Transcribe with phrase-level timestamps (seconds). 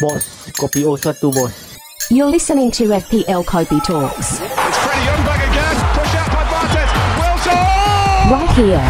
[0.00, 0.24] Bos,
[0.56, 1.52] kopi O satu bos.
[2.08, 4.40] You're listening to FPL Kopi Talks.
[4.40, 5.76] It's Freddie Ljungberg again.
[5.92, 6.92] Push out by Bartes.
[7.20, 7.60] Wilson!
[8.32, 8.80] Right here.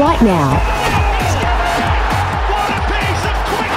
[0.00, 0.56] Right now.
[2.48, 3.72] What a piece of quick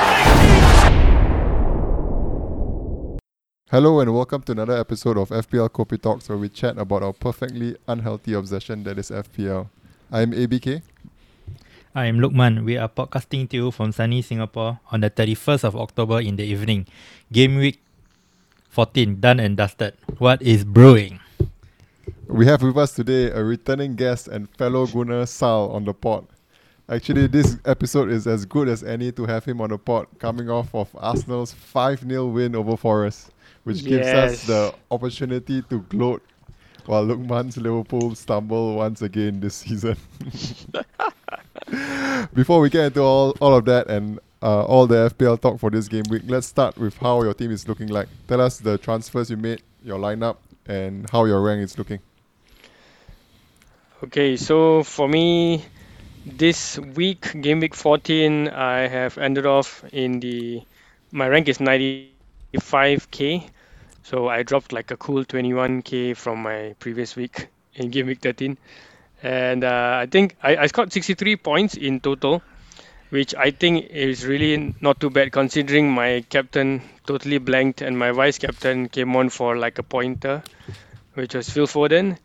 [3.70, 7.12] Hello and welcome to another episode of FPL Kopi Talks where we chat about our
[7.12, 9.68] perfectly unhealthy obsession that is FPL.
[10.10, 10.82] I'm ABK.
[11.94, 12.64] I'm Lukman.
[12.64, 16.46] We are podcasting to you from sunny Singapore on the 31st of October in the
[16.46, 16.88] evening.
[17.30, 17.82] Game week
[18.70, 19.96] 14 done and dusted.
[20.18, 21.20] What is brewing?
[22.26, 26.26] We have with us today a returning guest and fellow Gunner Sal on the pod.
[26.88, 30.50] Actually, this episode is as good as any to have him on the pod, coming
[30.50, 33.32] off of Arsenal's 5 0 win over Forest,
[33.66, 36.24] which gives us the opportunity to gloat
[36.88, 39.98] while Lukman's Liverpool stumble once again this season.
[42.34, 45.70] Before we get into all, all of that and uh, all the FPL talk for
[45.70, 48.08] this game week, let's start with how your team is looking like.
[48.28, 52.00] Tell us the transfers you made, your lineup, and how your rank is looking.
[54.04, 55.66] Okay, so for me,
[56.26, 60.64] this week, game week 14, I have ended off in the.
[61.12, 63.50] My rank is 95k,
[64.08, 68.58] so I dropped like a cool 21k from my previous week in game week 13.
[69.22, 72.42] And uh, I think I, I scored 63 points in total,
[73.10, 78.12] which I think is really not too bad considering my captain totally blanked and my
[78.12, 80.42] vice captain came on for like a pointer,
[81.16, 82.18] which was Phil Foden.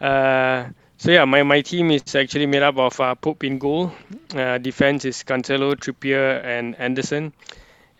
[0.00, 3.90] Uh, so yeah, my, my team is actually made up of uh, Pope in goal.
[4.32, 7.32] Uh, defense is Cancelo, Trippier, and Anderson.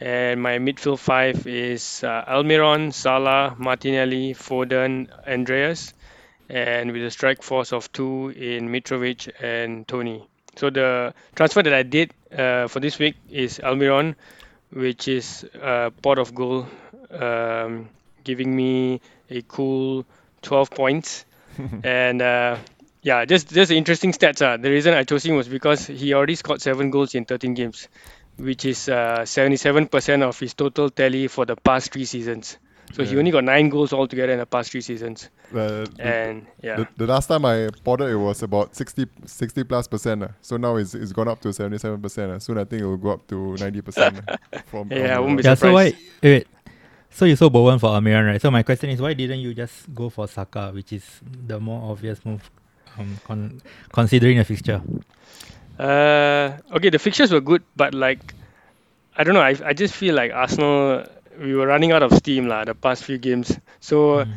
[0.01, 5.93] And my midfield five is uh, Almiron, Salah, Martinelli, Foden, Andreas,
[6.49, 10.27] and with a strike force of two in Mitrovic and Toney.
[10.57, 14.15] So the transfer that I did uh, for this week is Almiron,
[14.71, 16.67] which is a pot of goal,
[17.11, 17.89] um,
[18.25, 19.01] giving me
[19.31, 20.05] a cool
[20.43, 21.25] 12 points
[21.85, 22.57] and uh,
[23.03, 24.43] yeah, just just interesting stats.
[24.43, 24.57] Uh.
[24.57, 27.89] The reason I chose him was because he already scored seven goals in 13 games,
[28.39, 32.59] which is uh, 77% of his total tally for the past three seasons.
[32.95, 35.29] So he only got nine goals altogether in the past three seasons.
[35.53, 39.65] The, the, And yeah, the, the last time I potted it was about 60, 60
[39.65, 40.23] plus percent.
[40.23, 40.29] Uh.
[40.41, 42.33] So now it's, it's gone up to 77 percent.
[42.33, 42.39] Uh.
[42.39, 44.21] Soon I think it will go up to 90 percent.
[44.67, 45.85] From, Yeah, I won't be the- Yeah, so why?
[45.85, 46.47] Wait, wait.
[47.11, 48.41] So you sold Bowen for Almiron, right?
[48.41, 51.05] So my question is, why didn't you just go for Saka, which is
[51.47, 52.51] the more obvious move,
[52.99, 53.61] um, con-
[53.93, 54.81] considering the fixture?
[55.79, 58.35] Uh, okay, the fixtures were good, but like,
[59.17, 59.41] I don't know.
[59.43, 61.07] I, I just feel like Arsenal,
[61.41, 63.57] we were running out of steam lah the past few games.
[63.81, 64.33] So Mm.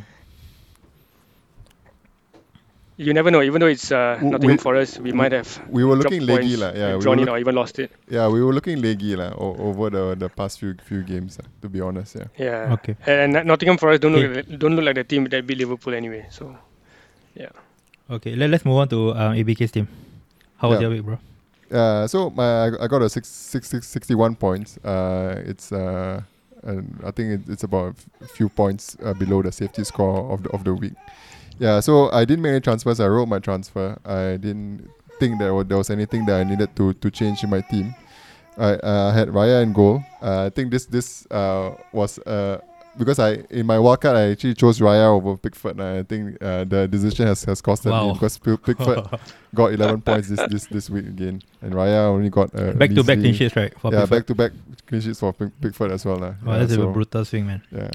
[2.97, 3.41] you never know.
[3.41, 6.53] Even though it's uh, W- Nottingham we- Forest, we might have we were looking leggy,
[6.53, 6.72] points, lah.
[6.78, 7.90] Yeah, and we drawn were it look- or even lost it.
[8.07, 11.40] yeah, we were looking leggy la, o- over the, the past few few games.
[11.41, 12.30] Uh, to be honest, yeah.
[12.38, 12.74] Yeah.
[12.78, 12.96] Okay.
[13.09, 14.28] And Not- Nottingham Forest don't Okay.
[14.28, 16.28] look like, don't look like the team that beat Liverpool anyway.
[16.30, 16.53] So
[17.34, 17.50] yeah.
[18.12, 19.88] Okay, let, let's move on to um, ABK's team.
[20.62, 20.90] How was Yeah.
[20.90, 21.18] your week, bro?
[21.71, 24.77] Uh, so my I I got a six, six, six, 61 points.
[24.77, 26.21] Uh, it's uh,
[26.63, 30.43] and I think it, it's about a few points uh, below the safety score of
[30.43, 30.93] the of the week.
[31.59, 32.99] Yeah, so I didn't make any transfers.
[32.99, 33.97] I wrote my transfer.
[34.05, 34.89] I didn't
[35.19, 37.95] think that there was anything that I needed to to change in my team.
[38.57, 40.03] I uh, had Raya in goal.
[40.21, 42.19] Uh, I think this this was
[42.97, 45.79] because I in my wildcard I actually chose Raya over Pickford.
[45.79, 49.07] and I think uh, the decision has, has costed me because Pick- Pickford
[49.56, 53.03] got 11 points this, this this week again, and Raya only got uh, back to
[53.03, 53.74] back clean sheets, right?
[53.80, 54.51] For yeah, back to back
[54.88, 56.18] clean sheets for Pick- Pickford as well.
[56.18, 56.34] lah.
[56.44, 57.62] Wow, yeah, that's so, a brutal swing, man.
[57.72, 57.91] yeah.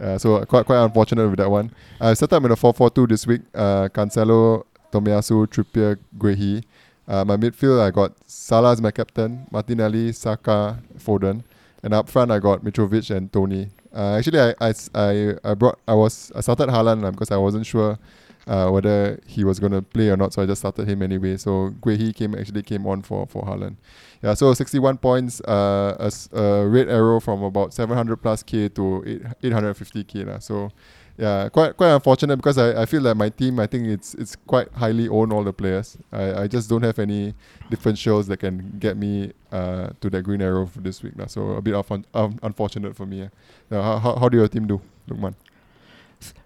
[0.00, 1.70] Uh, so quite quite unfortunate with that one.
[2.00, 3.42] I set up in a 4-4-2 this week.
[3.54, 6.64] Uh, Cancelo, Tomiyasu, Trippier, Guehi.
[7.06, 11.42] Uh, my midfield I got Salah as my captain, Martinelli, Saka, Foden,
[11.82, 13.68] and up front I got Mitrovic and Toney.
[13.94, 17.36] Uh, actually, I, I, I, I brought I was I started Haaland uh, because I
[17.36, 17.98] wasn't sure
[18.46, 21.36] uh, whether he was gonna play or not, so I just started him anyway.
[21.36, 23.76] So Guehi came actually came on for for Haaland.
[24.22, 29.02] Yeah, so 61 points, uh, a, a red arrow from about 700 plus k to
[29.06, 30.26] 8, 850 k.
[30.40, 30.70] So
[31.20, 34.36] yeah, quite quite unfortunate because I, I feel that my team I think it's it's
[34.36, 35.98] quite highly owned all the players.
[36.10, 37.34] I, I just don't have any
[37.70, 41.12] differentials that can get me uh, to that green arrow for this week.
[41.26, 42.06] So a bit of un,
[42.42, 43.28] unfortunate for me.
[43.70, 43.82] Yeah.
[43.82, 44.80] How, how do your team do,
[45.10, 45.34] Lukman?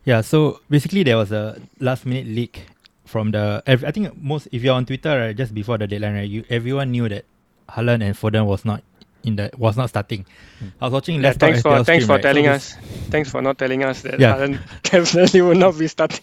[0.04, 2.66] Yeah, so basically there was a last minute leak
[3.04, 3.62] from the.
[3.66, 6.90] I think most if you're on Twitter right, just before the deadline, right, you everyone
[6.90, 7.24] knew that
[7.68, 8.82] Haaland and Foden was not
[9.24, 10.24] in the was not starting.
[10.58, 10.68] Hmm.
[10.80, 12.76] I was watching Yeah, Left Talk thanks for FPL thanks stream, for right, telling this-
[12.76, 12.78] us.
[13.14, 14.36] Thanks for not telling us that Yeah.
[14.36, 16.20] Haaland definitely will not be starting.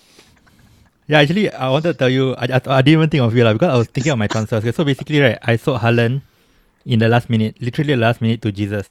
[1.07, 3.43] Yeah, actually, I wanted to tell you, I, I, I didn't even think of you
[3.43, 4.63] lah because I was thinking of my transfers.
[4.63, 6.21] Okay, so basically, right, I sold Haaland
[6.85, 8.89] in the last minute, literally the last minute to Jesus.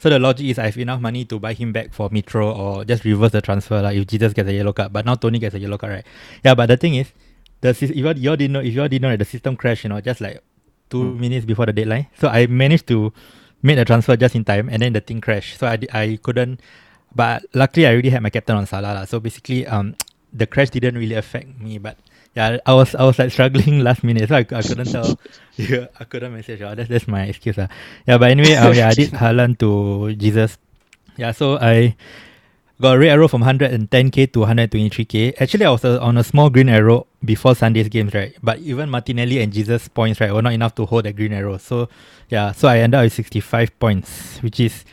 [0.00, 2.84] So the logic is I have enough money to buy him back for Mitro or
[2.84, 4.92] just reverse the transfer like if Jesus gets a yellow card.
[4.92, 6.06] But now Toney gets a yellow card, right?
[6.42, 7.12] Yeah, but the thing is,
[7.60, 9.18] the sys- if you all, you all didn't know, if you all didn't know, right,
[9.18, 10.42] the system crashed, you know, just like
[10.88, 11.20] two hmm.
[11.20, 12.06] minutes before the deadline.
[12.18, 13.12] So I managed to
[13.62, 15.58] make a transfer just in time, and then the thing crashed.
[15.58, 16.60] So I I couldn't.
[17.14, 19.04] But luckily, I already had my captain on Salah, lah.
[19.04, 19.96] So basically, um,
[20.32, 21.98] the crash didn't really affect me, but
[22.34, 25.18] yeah, I was I was like struggling last minute, so I, I couldn't tell.
[25.60, 26.62] Yeah, I couldn't message.
[26.62, 27.58] Oh, that's that's my excuse.
[27.58, 27.68] Uh.
[28.06, 30.56] Yeah, but anyway, um, yeah, I did Haaland to Jesus.
[31.18, 31.96] Yeah, so I
[32.80, 35.40] got a red arrow from 110k to 123k.
[35.40, 38.34] Actually, I was uh, on a small green arrow before Sunday's games, right?
[38.42, 41.58] But even Martinelli and Jesus points, right, were not enough to hold that green arrow.
[41.58, 41.88] So
[42.28, 44.84] yeah, so I ended up with 65 points, which is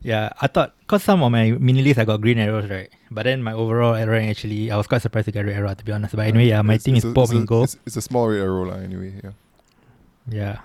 [0.00, 2.88] yeah, I thought because some of my mini leagues I got green arrows, right?
[3.10, 5.74] But then my overall arrow actually, I was quite surprised to get a red arrow
[5.74, 6.14] to be honest.
[6.16, 7.62] But anyway, yeah, my It's- team it's is a- Pope it's a- in.
[7.64, 8.76] It's, it's a small red arrow, lah.
[8.76, 9.30] Anyway, yeah.
[10.30, 10.58] Yeah.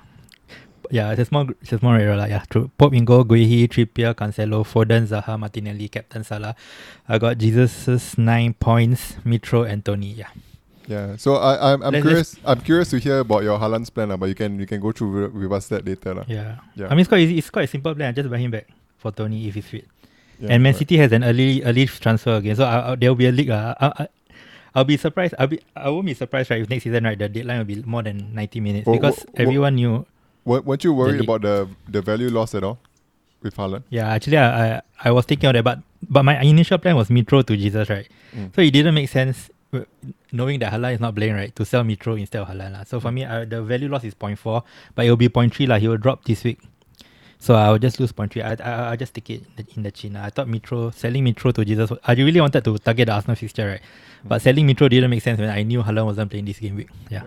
[0.91, 2.25] Yeah, it's a small, it's a small arrow, lah.
[2.25, 2.69] Yeah, true.
[2.77, 6.55] Pope in goal, Guehi, Trippier, Cancelo, Foden, Zaha, Martinelli, Captain Salah.
[7.07, 10.11] I got Jesus' nine points, Mitro, and Tony.
[10.11, 10.29] Yeah.
[10.85, 12.35] Yeah, so I, I'm, I'm Let's- curious.
[12.45, 14.91] I'm curious to hear about your Haaland's plan, lah, but you can you can go
[14.91, 16.25] through with, with us that later, lah.
[16.27, 16.59] Yeah.
[16.75, 16.87] Yeah.
[16.87, 17.37] I mean, it's quite easy.
[17.39, 18.09] It's quite a simple plan.
[18.09, 18.67] I just buy him back
[18.99, 19.87] for Tony if he's fit.
[20.43, 20.73] Yeah, and Man.
[20.73, 23.49] City has an early early transfer again, so I, I, there will be a league.
[23.49, 24.07] Uh, I, I,
[24.75, 25.35] I'll be surprised.
[25.39, 27.79] I'll be I won't be surprised right if next season right the deadline will be
[27.87, 30.05] more than ninety minutes Wha- because wha- everyone knew.
[30.45, 31.29] Weren't weren't you worried league.
[31.29, 32.79] about the the value loss at all
[33.41, 33.83] with Haaland?
[33.89, 35.79] Yeah, actually, I, I I was thinking of that, but
[36.09, 38.07] but my initial plan was Mitro to Jesus, right?
[38.35, 38.53] Mm.
[38.55, 39.49] So it didn't make sense
[40.31, 41.55] knowing that Haaland is not playing, right?
[41.55, 42.85] To sell Mitro instead of Haaland.
[42.87, 44.63] So for me, I, the value loss is 0.4,
[44.95, 45.77] but it will be 0.3, lah.
[45.77, 46.59] He will drop this week.
[47.39, 48.43] So I will just lose 0.3.
[48.43, 49.43] I, I, I'll just take it
[49.75, 50.15] in the, chin.
[50.15, 53.67] I thought Mitro, selling Mitro to Jesus, I really wanted to target the Arsenal fixture,
[53.67, 53.81] right?
[54.23, 56.89] But selling Mitro didn't make sense when I knew Haaland wasn't playing this game week.
[57.09, 57.23] Yeah,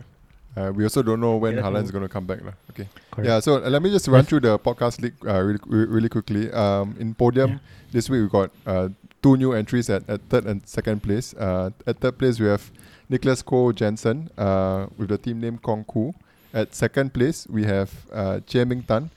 [0.57, 2.53] Uh, we also don't know when Yeah, Haaland is going to come back, lah.
[2.71, 2.89] Okay.
[3.11, 3.29] correct.
[3.29, 4.29] Yeah, so uh, let me just run Yes.
[4.29, 6.51] through the podcast league uh, really, really quickly.
[6.53, 7.59] Um, in podium Yeah.
[7.93, 8.89] this week we got uh,
[9.23, 11.35] two new entries at, at third and second place.
[11.35, 12.71] Uh, at third place we have
[13.11, 16.15] Nicholas Ko Jensen uh, with the team name Kong Ku.
[16.55, 19.11] At second place we have uh, Chia Ming Tan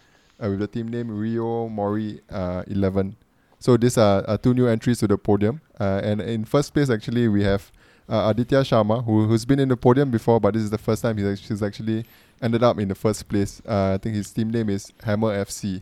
[0.44, 3.16] uh, with the team name Rio Mori uh, 11.
[3.60, 5.62] So these are uh, two new entries to the podium.
[5.80, 7.72] Uh, and in first place actually we have
[8.10, 11.02] uh, Aditya Sharma, who, who's been in the podium before, but this is the first
[11.02, 12.06] time he's actually, actually
[12.42, 13.62] ended up in the first place.
[13.68, 15.82] Uh, I think his team name is Hammer FC.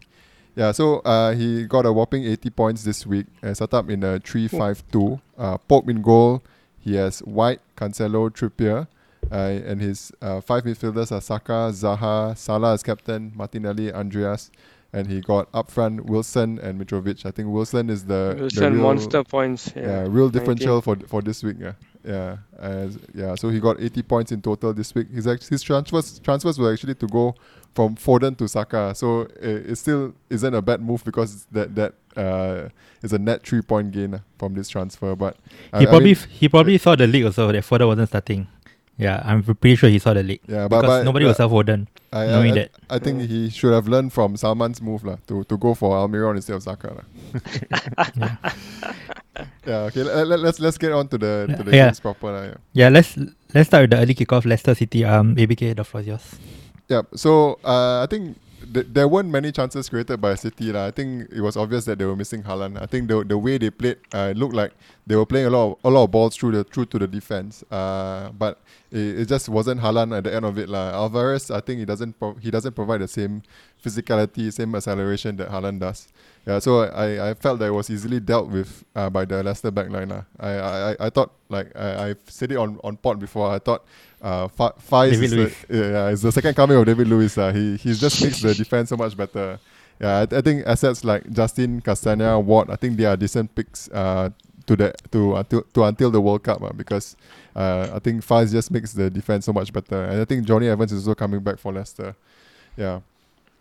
[0.56, 4.04] Yeah, so uh, he got a whopping 80 points this week, uh, set up in
[4.04, 5.22] a 3 5 2.
[5.38, 6.44] Uh, Pope in goal.
[6.80, 8.88] He has White, Cancelo, Trippier.
[9.32, 9.36] Uh,
[9.66, 14.50] and his uh, five midfielders are Saka, Zaha, Salah as captain, Martinelli, Andreas.
[14.94, 17.26] And he got up front Wilson and Mitrovic.
[17.26, 19.74] I think Wilson is the, the Wilson real, monster points.
[19.76, 20.32] yeah, Yeah, real 19.
[20.32, 21.58] differential for for this week.
[21.60, 21.74] Yeah,
[22.08, 23.36] yeah, as, yeah.
[23.36, 25.10] So he got 80 points in total this week.
[25.12, 27.36] His act- his transfers transfers were actually to go
[27.76, 28.94] from Foden to Saka.
[28.96, 32.70] So it, it still isn't a bad move because that that uh,
[33.04, 35.16] is a net three point gain uh, from this transfer.
[35.16, 35.36] But
[35.78, 38.48] he I probably mean, he probably saw the league also that Foden wasn't starting.
[38.98, 41.38] Yeah, I'm pretty sure he saw the league yeah, but, because but nobody will but
[41.38, 41.88] sell Foden.
[42.12, 42.72] I, I, knowing I, that.
[42.90, 46.38] I think he should have learned from Salman's move lah, to, to go for Almiron
[46.38, 46.96] instead of Saka.
[46.98, 47.04] lah.
[48.18, 48.38] yeah,
[49.68, 50.04] okay.
[50.04, 51.88] Let, let, let's let's get on to the to the Yeah.
[51.90, 52.32] games proper.
[52.32, 52.58] lah, yeah.
[52.74, 53.18] Yeah, let's
[53.54, 54.46] let's start with the early kickoff.
[54.46, 55.04] Leicester City.
[55.06, 56.26] Um, ABK, the floor is yours.
[56.88, 58.38] Yeah, so uh, I think
[58.78, 60.70] th- there weren't many chances created by City.
[60.72, 60.86] lah.
[60.86, 62.78] I think it was obvious that they were missing Haaland.
[62.78, 64.74] I think the the way they played, uh, looked like
[65.10, 67.08] they were playing a lot of, a lot of balls through the through to the
[67.10, 67.64] defense.
[67.74, 68.62] Uh, but
[68.94, 70.70] it, it just wasn't Haaland at the end of it.
[70.70, 70.94] lah.
[70.94, 73.42] Alvarez, I think he doesn't pro- he doesn't provide the same
[73.84, 76.08] physicality, same acceleration that Haaland does.
[76.48, 79.72] Yeah, so I, I felt that it was easily dealt with uh, by the Leicester
[79.72, 80.10] backline.
[80.16, 80.24] lah.
[80.40, 83.52] I, I, I- I thought like I, I've said it on, on pod before.
[83.52, 83.84] I thought
[84.22, 87.38] uh, Fa- Faiz David is the, yeah, it's the second coming of David Lewis.
[87.38, 87.52] Uh.
[87.52, 89.60] He he just makes the defense so much better.
[90.00, 93.90] Yeah, I, I think assets like Justin Castagna, Watt, I think they are decent picks
[93.90, 94.30] uh,
[94.68, 97.16] to the to until to until the World Cup uh, because
[97.56, 100.68] uh, I think Faiz just makes the defense so much better, and I think Johnny
[100.68, 102.16] Evans is also coming back for Leicester.
[102.76, 103.00] Yeah.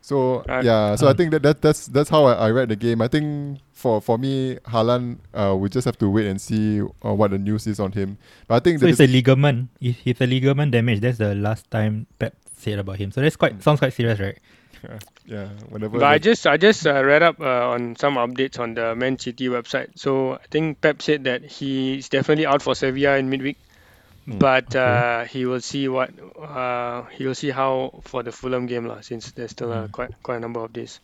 [0.07, 0.63] So Right.
[0.63, 3.03] yeah, so I Um, think that, that that's that's how I, I read the game.
[3.03, 7.11] I think for for me, Haaland, uh, we just have to wait and see uh,
[7.13, 8.15] what the news is on him.
[8.47, 9.67] But I think So it's a ligament.
[9.83, 13.11] If it's a ligament damage, that's the last time Pep said about him.
[13.11, 14.39] So that's quite sounds quite serious, right?
[15.27, 15.99] yeah, whatever.
[15.99, 19.19] But I just I just uh, read up uh, on some updates on the Man
[19.19, 19.99] City website.
[19.99, 23.59] So I think Pep said that he's definitely out for Sevilla in midweek,
[24.26, 24.78] but okay.
[24.83, 29.00] uh, he will see what uh, he will see how for the Fulham game lah.
[29.00, 29.92] Since there's still uh, Mm.
[29.92, 30.99] quite quite a number of days.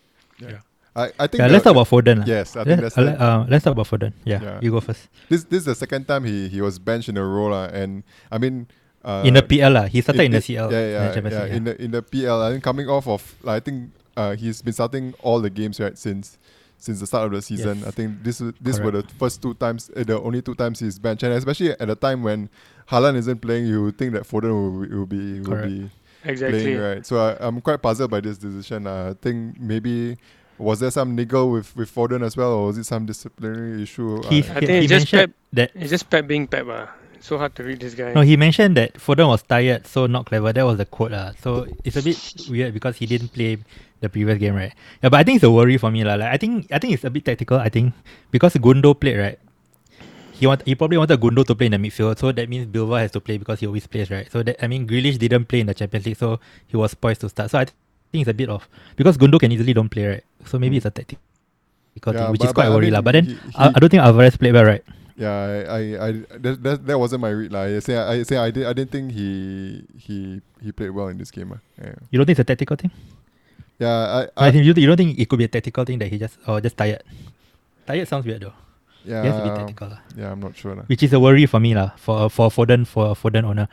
[0.95, 2.19] I, I think Yeah, the- let's talk about Foden.
[2.21, 2.25] lah.
[2.29, 4.13] Yes, I think Let's, that's the- uh, let's talk about Foden.
[4.29, 4.59] Yeah, Yeah.
[4.61, 5.09] you go first.
[5.31, 8.03] this this is the second time he he was benched in a row lah, and
[8.31, 8.69] I mean
[9.05, 9.87] uh, in the PL, lah.
[9.89, 10.69] he started in, the it- CL.
[10.71, 11.57] Yeah, in the yeah, Champions yeah.
[11.57, 14.61] In the in the PL, I think coming off of like, I think uh, he's
[14.61, 16.37] been starting all the games right since
[16.77, 17.79] since the start of the season.
[17.79, 17.89] Yes.
[17.89, 20.81] I think this was- this were the first two times, uh, the only two times
[20.85, 22.51] he's benched, and especially at a time when
[22.91, 25.69] Haaland isn't playing, you would think that Foden will, will be will Correct.
[25.69, 25.91] be
[26.25, 26.63] Exactly.
[26.63, 27.07] playing right.
[27.07, 28.87] So I, I'm quite puzzled by this decision.
[28.87, 30.19] Uh, I think maybe.
[30.59, 34.23] Was there some niggle with, with Foden as well, or was it some disciplinary issue?
[34.29, 36.69] He, Uh, I think he it's just mentioned that It's just Pep being Pep.
[36.69, 36.87] Uh.
[37.19, 38.13] So hard to read this guy.
[38.13, 40.53] no, he mentioned that Foden was tired, so not clever.
[40.53, 41.33] That was the quote, lah.
[41.41, 42.15] So it's a bit
[42.51, 43.59] weird because he didn't play
[44.01, 44.73] the previous game, right?
[45.03, 46.15] Yeah, but I think it's a worry for me, lah.
[46.15, 47.59] Like I think I think it's a bit tactical.
[47.59, 47.95] I think
[48.31, 49.39] because Gundo played, right?
[50.43, 52.99] He want he probably wanted Gundo to play in the midfield, so that means Bilva
[52.99, 54.27] has to play because he always plays, right?
[54.27, 57.21] So that I mean Grealish didn't play in the Champions League, so he was poised
[57.23, 57.53] to start.
[57.55, 57.67] So I
[58.11, 58.67] think it's a bit of
[58.99, 60.25] because Gundo can easily don't play, right?
[60.51, 61.23] So maybe it's a tactical
[62.11, 63.03] Yeah, thing, which but- is quite but I worry, mean, lah.
[63.07, 64.83] But then he- I, he- I don't think Alvarez played well, right?
[65.15, 66.09] Yeah, I, I, I
[66.43, 67.71] that, that, that wasn't my read lah.
[67.71, 69.29] I say I say I did I didn't think he
[69.95, 70.17] he
[70.59, 71.55] he played well in this game.
[71.55, 71.61] ah.
[71.79, 72.91] Yeah, You don't think it's a tactical thing?
[73.79, 76.03] yeah, I, I, I think you, you don't think it could be a tactical thing
[76.03, 77.07] that he just or just tired.
[77.87, 78.59] Tired sounds weird though.
[79.05, 80.01] Yeah, It has to be tactical, lah.
[80.17, 80.31] yeah.
[80.33, 80.85] I'm not sure lah.
[80.87, 83.69] which is a worry for me lah for for Foden for Foden owner.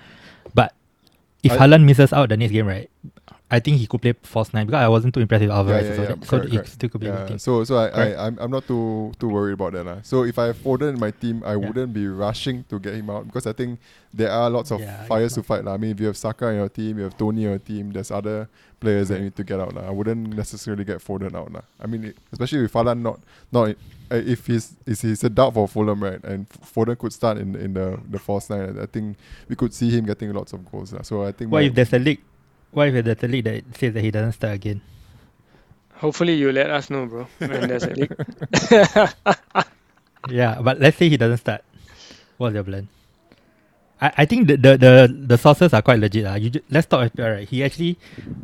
[0.54, 0.74] But
[1.44, 2.90] if I- Haaland misses out the next game, right?
[3.52, 5.90] I think he could play false nine because I wasn't too impressed with Alvarez.
[5.90, 7.40] yeah, so yeah, that, so correct, it still could be Yeah, thing.
[7.42, 8.18] so so I, Correct.
[8.20, 9.98] I I'm, I'm not too too worried about that lah.
[10.06, 11.66] So if I have Foden in my team, I Yeah.
[11.66, 13.80] wouldn't be rushing to get him out because I think
[14.14, 15.74] there are lots of Yeah, fires to fight lah.
[15.74, 17.90] I mean, if you have Saka in your team, you have Tony in your team.
[17.90, 18.46] There's other
[18.80, 19.24] players that Correct.
[19.24, 19.84] need to get out lah.
[19.88, 21.62] I wouldn't necessarily get Foden out lah.
[21.80, 23.20] I mean, it- especially with Haaland not
[23.52, 23.70] not
[24.12, 27.56] uh, if he's is he's a doubt for Fulham right, and Foden could start in
[27.56, 28.78] in the the false nine.
[28.80, 29.18] I think
[29.48, 31.02] we could see him getting lots of goals lah.
[31.04, 32.22] So I think What if there's a league?
[32.72, 34.82] What if there's a league that says that he doesn't start again?
[36.00, 38.12] Hopefully you let us know, bro, when there's a leak.
[40.30, 41.64] Yeah, but let's say he doesn't start.
[42.38, 42.88] What's your plan?
[44.02, 46.26] I, I think the, the, the, the sources are quite legit.
[46.26, 46.36] Uh.
[46.36, 47.48] You ju- let's talk about right.
[47.48, 47.98] He actually,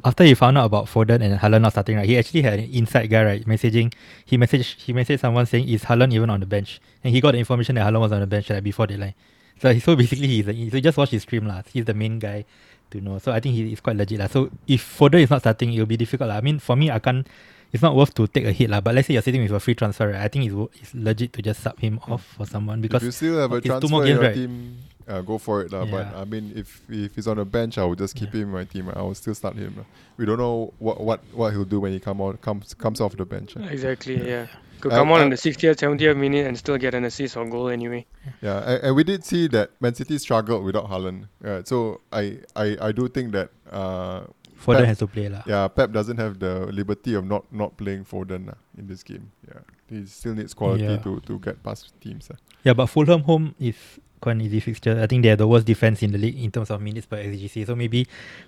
[0.04, 2.70] after he found out about Foden and Haaland not starting, right, he actually had an
[2.72, 3.94] inside guy, right, messaging.
[4.26, 7.32] He messaged he messaged someone saying, "Is Haaland even on the bench?" And he got
[7.32, 9.14] the information that Haaland was on the bench like, before deadline.
[9.62, 11.62] So he- so basically he's a, so just watch his stream lah.
[11.72, 12.44] He's the main guy
[12.92, 13.18] to know.
[13.20, 14.28] So I think he is quite legit lah.
[14.28, 16.38] So if Foden is not starting, it will be difficult lah.
[16.38, 17.26] I mean, for me, I can't.
[17.72, 18.80] It's not worth to take a hit lah.
[18.82, 20.22] But let's say you're sitting with a free transfer, right?
[20.22, 23.12] I think it's, it's legit to just sub him off for someone because if you
[23.12, 24.36] still have a two transfer more in games, your right?
[24.36, 25.72] team, uh, go for it.
[25.72, 25.86] lah.
[25.86, 28.52] But I mean, if if he's on the bench, I will just keep him in
[28.52, 28.90] my team.
[28.90, 29.74] I will still start him.
[29.78, 29.86] lah.
[30.18, 33.16] We don't know what, what, what he'll do when he come out comes comes off
[33.18, 33.56] the bench.
[33.56, 33.68] lah.
[33.68, 34.48] exactly, yeah.
[34.82, 37.38] Could Uh, come on uh, in the 60th, 70th minute and still get an assist
[37.38, 38.06] or goal anyway.
[38.42, 41.28] Yeah, and, and we did see that Man City struggled without Haaland.
[41.44, 44.28] Uh, so I, I I do think that uh,
[44.60, 45.44] Foden Pep- has to play lah.
[45.48, 49.32] yeah Pep doesn't have the liberty of not not playing Foden lah in this game.
[49.48, 50.98] Yeah, he still needs quality Yeah.
[51.08, 52.28] to, to get past teams.
[52.30, 52.38] lah.
[52.68, 53.80] Yeah, but Fulham home is
[54.26, 54.98] quite an easy fixture.
[54.98, 57.22] I think they are the worst defense in the league in terms of minutes per
[57.22, 57.66] XGC.
[57.70, 58.08] So maybe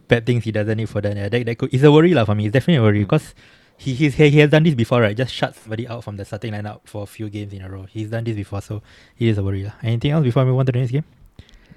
[0.10, 1.16] Pep thinks he doesn't need Foden.
[1.22, 2.50] Yeah, that, that could, it's a worry lah for me.
[2.50, 3.10] It's definitely a worry Mm.
[3.14, 3.36] because
[3.78, 5.14] he, he's, he he has done this before, right?
[5.16, 7.86] Just shut somebody out from the starting lineup for a few games in a row.
[7.86, 8.82] He's done this before, so
[9.16, 9.78] he is a worry lah.
[9.86, 11.06] Anything else before we move on to the next game?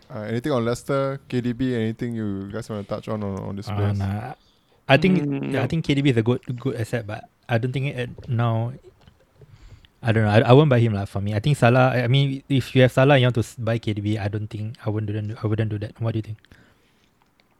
[0.08, 1.76] Uh, anything on Leicester, KDB?
[1.76, 3.98] Anything you guys want to touch on on, on this Uh, place?
[4.00, 4.32] nah.
[4.88, 7.94] I think Mm, I think KDB is a good good asset, but I don't think
[7.94, 8.72] it now.
[10.02, 10.30] I don't know.
[10.30, 11.04] I, I won't buy him lah.
[11.04, 11.92] For me, I think Salah.
[11.92, 14.16] I mean, if you have Salah, and you want to buy KDB.
[14.18, 15.12] I don't think I wouldn't.
[15.12, 16.00] do- I wouldn't do that.
[16.00, 16.38] What do you think?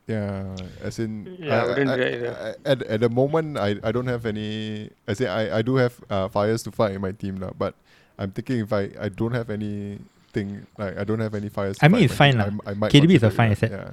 [0.09, 2.37] Yeah, as in, Yeah, I wouldn't do that.
[2.41, 4.89] I- at at the moment, I, I don't have any.
[5.07, 7.75] I say I, I do have uh, fires to fight in my team now, but
[8.19, 11.79] I'm thinking if I, I don't have anything like I don't have any fires.
[11.79, 12.45] To I mean, fight it's fine team, lah.
[12.49, 13.61] I'm- I might KDB is a fine yeah.
[13.61, 13.71] asset.
[13.71, 13.91] Yeah,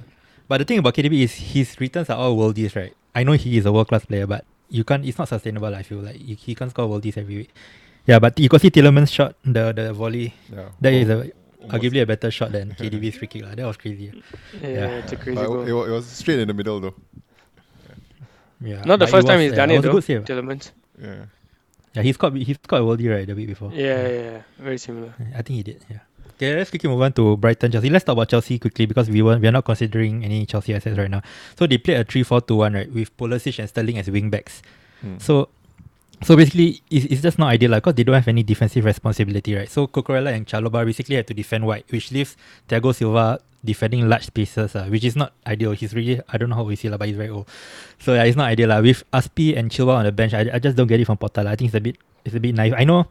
[0.47, 2.95] But the thing about KDB is his returns are all worldies, right?
[3.13, 5.03] I know he is a world class player, but you can't.
[5.05, 5.75] It's not sustainable.
[5.75, 7.51] I feel like he, he can't score worldies every week.
[8.07, 10.33] Yeah, but you could see Tielemans's shot, the the volley.
[10.51, 10.69] yeah.
[10.79, 11.27] That is a
[11.67, 13.43] arguably a better shot than KDB's free kick.
[13.43, 13.51] lah.
[13.53, 14.15] That was crazy.
[14.63, 15.03] Yeah, Yeah.
[15.03, 15.67] it's a crazy But goal.
[15.67, 16.95] it, wa- it was straight in the middle though.
[18.61, 19.87] Yeah, Not the but it first time was- he's yeah, done it it was a
[19.89, 19.93] though.
[19.93, 20.23] good save.
[20.25, 20.71] Tielemans.
[21.01, 21.25] Yeah.
[21.93, 22.33] Yeah, he scored.
[22.37, 23.71] He scored a worldie right the week before.
[23.73, 25.13] Yeah, yeah, yeah, very similar.
[25.35, 25.83] I think he did.
[25.89, 25.99] Yeah.
[26.37, 27.89] Okay, let's quickly move on to Brighton Chelsea.
[27.89, 30.97] Let's talk about Chelsea quickly because we weren't we are not considering any Chelsea assets
[30.97, 31.21] right now.
[31.57, 34.61] So they played a 3-4-2-1 right with Pulisic and Sterling as wing backs.
[35.01, 35.17] Hmm.
[35.17, 35.49] So
[36.23, 39.69] so basically it's, it's just not ideal because they don't have any defensive responsibility, right?
[39.69, 42.35] So Cucurella and Chalobah basically have to defend wide, which leaves
[42.67, 45.71] Thiago Silva defending large spaces, uh, which is not ideal.
[45.71, 47.47] He's really I don't know how we see lah, but he's very old.
[47.99, 48.69] So yeah, it's not ideal.
[48.69, 48.81] lah.
[48.81, 51.51] With Azpi and Chilwell on the bench, I, I just don't get it from lah.
[51.51, 52.73] I think it's a bit it's a bit naive.
[52.77, 53.07] I know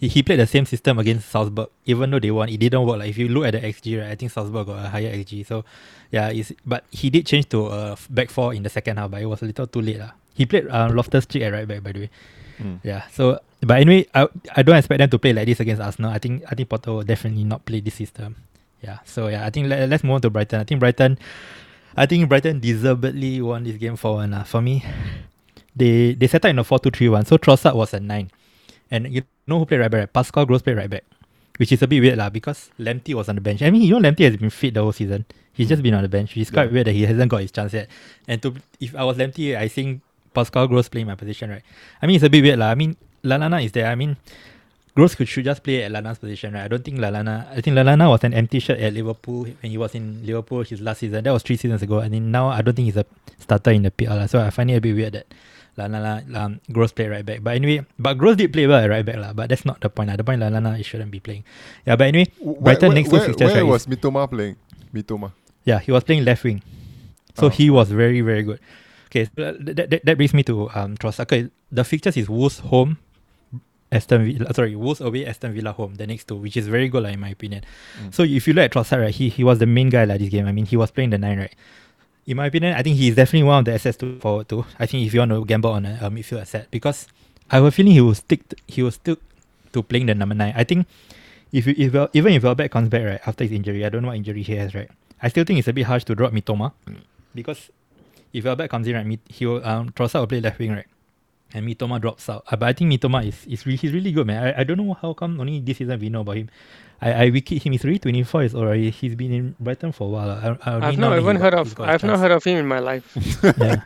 [0.00, 2.48] he, he played the same system against Salzburg, even though they won.
[2.48, 2.98] It didn't work.
[2.98, 5.46] Like if you look at the XG, right, I think Salzburg got a higher XG.
[5.46, 5.64] So
[6.10, 9.10] yeah, it's, but he did change to a f- back four in the second half,
[9.10, 9.98] but it was a little too late.
[10.00, 10.10] lah.
[10.34, 12.10] He played uh, Loftus Cheek at right back, by the way.
[12.60, 12.80] Mm.
[12.82, 13.02] Yeah.
[13.12, 16.10] So, but anyway, I I don't expect them to play like this against Arsenal.
[16.10, 18.36] I think I think Potter will definitely not play this system.
[18.82, 18.98] Yeah.
[19.04, 20.60] So yeah, I think let, let's move on to Brighton.
[20.60, 21.18] I think Brighton,
[21.96, 24.34] I think Brighton deservedly won this game for one.
[24.34, 24.44] Uh.
[24.44, 24.84] For me,
[25.76, 27.26] they they set up in a 4-2-3-1.
[27.26, 28.30] So Trossard was a nine,
[28.90, 30.00] and you know who played right back?
[30.00, 30.12] Right?
[30.12, 31.04] Pascal Gross played right back,
[31.56, 33.62] which is a bit weird lah because Lamptey was on the bench.
[33.62, 35.24] I mean, you know Lamptey has been fit the whole season.
[35.52, 36.36] He's just been on the bench.
[36.36, 36.72] It's quite Yeah.
[36.72, 37.88] weird that he hasn't got his chance yet.
[38.26, 40.00] And to if I was Lamptey, I think
[40.34, 41.62] Pascal Gross playing my position right.
[42.00, 42.70] I mean, it's a bit weird lah.
[42.70, 43.86] I mean, Lallana is there.
[43.86, 44.16] I mean,
[44.94, 46.64] Gross could should just play at Lallana's position, right?
[46.64, 47.48] I don't think Lallana.
[47.50, 50.80] I think Lallana was an empty shirt at Liverpool when he was in Liverpool his
[50.80, 51.24] last season.
[51.24, 52.00] That was three seasons ago.
[52.00, 53.06] I mean, now I don't think he's a
[53.38, 54.28] starter in the PL.
[54.28, 55.26] So I find it a bit weird that
[55.78, 57.42] Lallana um, Gross played right back.
[57.42, 59.32] But anyway, but Gross did play well at right back, lah.
[59.32, 60.10] But that's not the point.
[60.10, 60.16] lah.
[60.16, 61.44] The point Lallana he shouldn't be playing.
[61.86, 64.56] Yeah, but anyway, Where, Brighton where, next two where, fixtures, where right, was Mitoma playing?
[64.92, 65.32] Mitoma.
[65.64, 66.60] yeah, he was playing left wing.
[67.34, 67.48] So Oh.
[67.48, 68.60] he was very, very good.
[69.12, 71.28] Okay, so uh, that, that, that brings me to um Trossard.
[71.28, 72.96] Okay, The fixtures is Wolves home,
[73.90, 77.02] Aston Villa, sorry, Wolves away, Aston Villa home, the next two, which is very good,
[77.02, 77.62] like, in my opinion.
[78.00, 78.14] Mm.
[78.14, 80.30] So if you look at Trossard, right, he, he was the main guy like this
[80.30, 80.46] game.
[80.46, 81.54] I mean, he was playing the nine, right?
[82.26, 84.64] In my opinion, I think he's definitely one of the assets to forward to.
[84.78, 87.06] I think if you want to gamble on a, a midfield asset, because
[87.50, 88.48] I have a feeling he will stick.
[88.48, 89.18] To, he will stick
[89.74, 90.54] to playing the number nine.
[90.56, 90.86] I think
[91.52, 94.08] if you, if even if Welbeck comes back right after his injury, I don't know
[94.08, 94.88] what injury he has, right?
[95.20, 96.72] I still think it's a bit harsh to drop Mitoma
[97.34, 97.70] because
[98.32, 100.86] if Welbeck comes in, right, Mit- he will um Trossard will play left wing, right?
[101.54, 102.44] And Mitoma drops out.
[102.50, 104.42] Uh, but I think Mitoma is, is re- he's really good, man.
[104.54, 106.48] I, I don't know how come only this season we know about him.
[107.02, 107.72] I, I wiki him.
[107.72, 108.74] He's already 24 years old.
[108.76, 110.58] He's been in Brighton for a while.
[110.64, 111.66] I, I now not even heard of.
[111.66, 113.04] he's got his I've not heard of him in my life.
[113.58, 113.82] Yeah.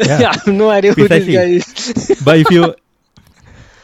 [0.00, 0.32] I yeah.
[0.34, 2.22] have no idea who this guy is.
[2.24, 2.74] but if you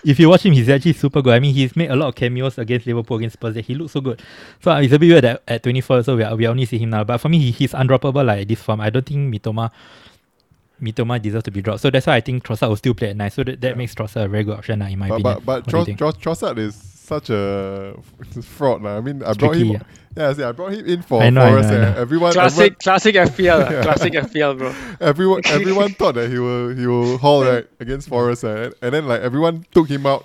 [0.06, 1.34] if you watch him, he's actually super good.
[1.34, 3.54] I mean, he's made a lot of cameos against Liverpool, against Spurs.
[3.54, 4.22] That he looks so good.
[4.62, 6.78] So uh, it's a bit weird that at 24, so we, are, we only see
[6.78, 7.02] him now.
[7.02, 8.80] But for me, he, he's undroppable like this form.
[8.80, 9.72] I don't think Mitoma
[10.82, 11.80] Mitoma deserves to be dropped.
[11.80, 13.30] So that's why I think Trossard will still play at nine.
[13.30, 13.74] So that, that Yeah.
[13.74, 15.34] makes Trossard a very good option, uh, in my But opinion.
[15.44, 15.98] but, but What do you Tros, think?
[15.98, 17.94] Tros, Trossard is such a
[18.42, 18.82] fraud.
[18.82, 18.98] lah.
[18.98, 19.82] I mean, I It's brought tricky, him.
[20.16, 21.78] Yeah, see, I brought him in for I know, I know, I eh.
[21.78, 21.94] know.
[21.98, 23.78] Everyone, Classic, classic FPL, Yeah.
[23.78, 24.68] uh, classic FPL, bro.
[25.00, 28.70] everyone, everyone, everyone thought that he will he will haul right against Forest, eh.
[28.82, 30.24] and then like everyone took him out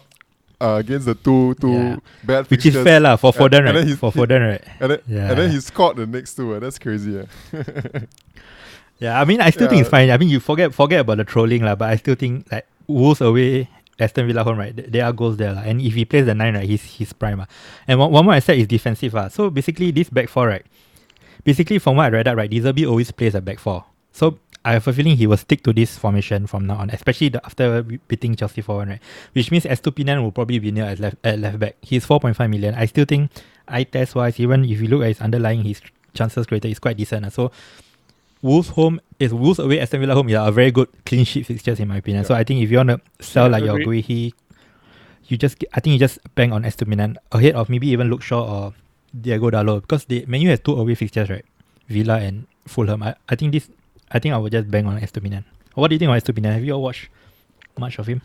[0.62, 1.96] uh, against the two two Yeah.
[2.24, 3.98] bad Which is fair lah for Foden, right?
[4.00, 4.64] For Foden, right?
[4.80, 5.30] And then, Yeah.
[5.30, 6.56] and then he scored the next two.
[6.56, 6.60] eh.
[6.60, 7.20] That's crazy.
[7.20, 7.26] eh.
[9.02, 10.12] Yeah, I mean, I still think it's fine.
[10.12, 11.74] I mean, you forget forget about the trolling, lah.
[11.74, 14.78] But I still think like Wolves away, Aston Villa home, right?
[14.78, 15.66] There are goals there, lah.
[15.66, 17.50] And if he plays the nine, right, he's he's prime, lah.
[17.90, 19.30] And one, one more asset is defensive, lah.
[19.34, 20.62] So basically, this back four, right?
[21.44, 23.86] Basically, from what I read up, right, De Zerbi always plays a back four.
[24.14, 27.30] So I have a feeling he will stick to this formation from now on, especially
[27.30, 29.02] the, after beating Chelsea for one, right?
[29.34, 31.76] Which means Estupinan will probably be near at left at left back.
[31.82, 32.76] He's four point five million.
[32.76, 33.32] I still think
[33.68, 35.82] eye test wise, even if you look at his underlying, his
[36.14, 37.26] chances created is quite decent.
[37.34, 37.50] So
[38.42, 40.30] Wolves home is Wolves away, Aston Villa home.
[40.30, 42.26] Yeah, a very good clean sheet fixtures in my opinion.
[42.26, 44.06] So I think if you want to sell Yeah, like your agreed.
[44.06, 44.34] Guehi,
[45.28, 48.42] you just I think you just bang on Estupinan ahead of maybe even Luke Shaw
[48.42, 48.74] or
[49.14, 51.46] Diego Dalot because they Man U has two away fixtures right,
[51.88, 53.04] Villa and Fulham.
[53.04, 53.70] I, I think this
[54.12, 55.46] I think I will just bang on Estupinan.
[55.76, 56.54] What do you think of Estupinan?
[56.54, 57.10] Have you all watched
[57.78, 58.22] much of him?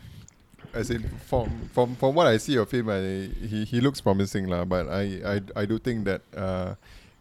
[0.73, 4.47] As in, from from from what I see of him, I, he he looks promising
[4.47, 4.65] lah.
[4.65, 6.75] But I, I I do think that uh,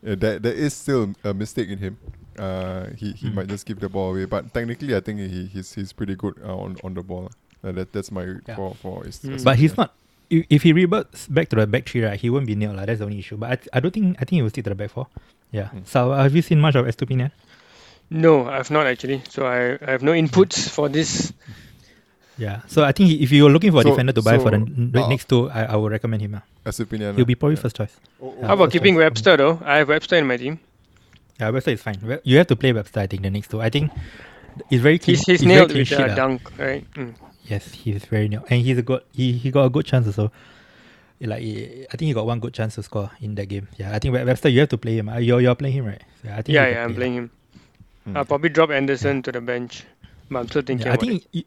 [0.04, 1.96] uh, there there is still a mistake in him.
[2.38, 3.34] Uh, he he Mm.
[3.34, 4.24] might just give the ball away.
[4.26, 7.30] But technically, I think he he's he's pretty good uh, on on the ball.
[7.64, 8.56] Uh, that that's my Yeah.
[8.56, 9.04] for for.
[9.04, 9.42] His, Mm.
[9.44, 9.94] But he's not.
[10.28, 12.76] If, if he reverts back to the back three, right, he won't be nailed.
[12.76, 13.36] Like, that's the only issue.
[13.36, 15.06] But I, I don't think I think he will stick to the back four.
[15.52, 15.70] Yeah.
[15.74, 15.86] Mm.
[15.86, 17.30] So uh, have you seen much of Estupinan?
[18.10, 19.22] No, I've not actually.
[19.28, 21.32] So I, I have no inputs for this.
[22.38, 22.60] Yeah.
[22.66, 24.64] So I think he, if you're looking for a defender to buy for the so,
[24.66, 26.34] n- the uh, next two, I, I would recommend him.
[26.34, 26.40] Uh.
[26.66, 27.62] As opinion, He'll be probably Yeah.
[27.62, 27.96] first choice.
[28.20, 28.46] Oh, oh, Yeah.
[28.48, 29.04] How about keeping choice.
[29.04, 29.60] Webster though?
[29.64, 30.58] I have Webster in my team.
[31.40, 31.96] Yeah, Webster is fine.
[32.24, 33.00] You have to play Webster.
[33.00, 33.60] I think the next two.
[33.60, 33.90] I think
[34.70, 35.16] it's very clean.
[35.16, 36.84] He's he's very nailed clean with sheet, a dunk, right?
[36.94, 37.14] Mm.
[37.44, 39.02] Yes, he's very nailed, and he's a good.
[39.12, 40.32] He he got a good chance also.
[41.20, 43.68] Like he- I think he got one good chance to score in that game.
[43.78, 45.08] Yeah, I think Web- Webster you have to play him.
[45.08, 46.02] Uh, You're you're playing him right?
[46.22, 47.30] So I think Yeah, you can yeah, I'm playing him.
[48.08, 48.16] Mm.
[48.16, 49.84] I'll probably drop Anderson to the bench,
[50.30, 50.86] but I'm still thinking.
[50.86, 51.46] Yeah, I about it.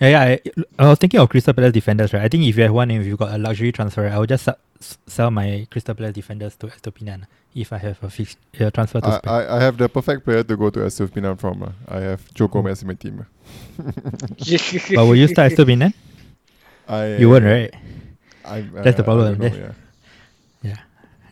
[0.00, 0.14] Think.
[0.14, 0.62] y- Yeah, yeah.
[0.78, 2.22] I, I was thinking of Crystal Palace defenders, right?
[2.22, 4.28] I think if you have one and if you've got a luxury transfer, I would
[4.28, 8.70] just su- sell my Crystal Palace defenders to Estupinan if I have a fixed uh,
[8.70, 9.42] transfer to I.
[9.42, 11.62] I, I have the perfect player to go to SF Milan from.
[11.62, 11.72] Uh.
[11.88, 13.26] I have Joe Gomez in my team.
[13.78, 15.92] but will you start Estupinan?
[16.88, 17.72] I You won't, right?
[18.44, 19.74] I, That's the I- I problem, know, that's-
[20.62, 20.76] yeah.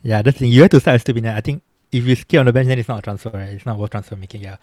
[0.05, 0.53] Yeah, that's the thing.
[0.53, 1.35] You have to start Estupinan.
[1.35, 3.49] I think if you skip on the bench, then it's not a transfer, right?
[3.51, 4.43] It's not worth transfer making.
[4.43, 4.57] Yeah,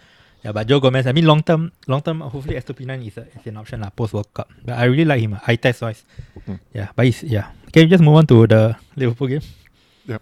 [0.46, 0.54] yeah.
[0.54, 2.22] But Joe Gomez, I mean, long term, long term.
[2.22, 4.48] Hopefully, Estupinan is, a, is an option lah post World Cup.
[4.64, 5.34] But I really like him.
[5.34, 6.06] Uh, eye test wise.
[6.48, 6.60] Mm.
[6.74, 7.50] Yeah, but he's, yeah.
[7.74, 9.42] Can you just move on to the Liverpool game?
[10.06, 10.22] Yeah,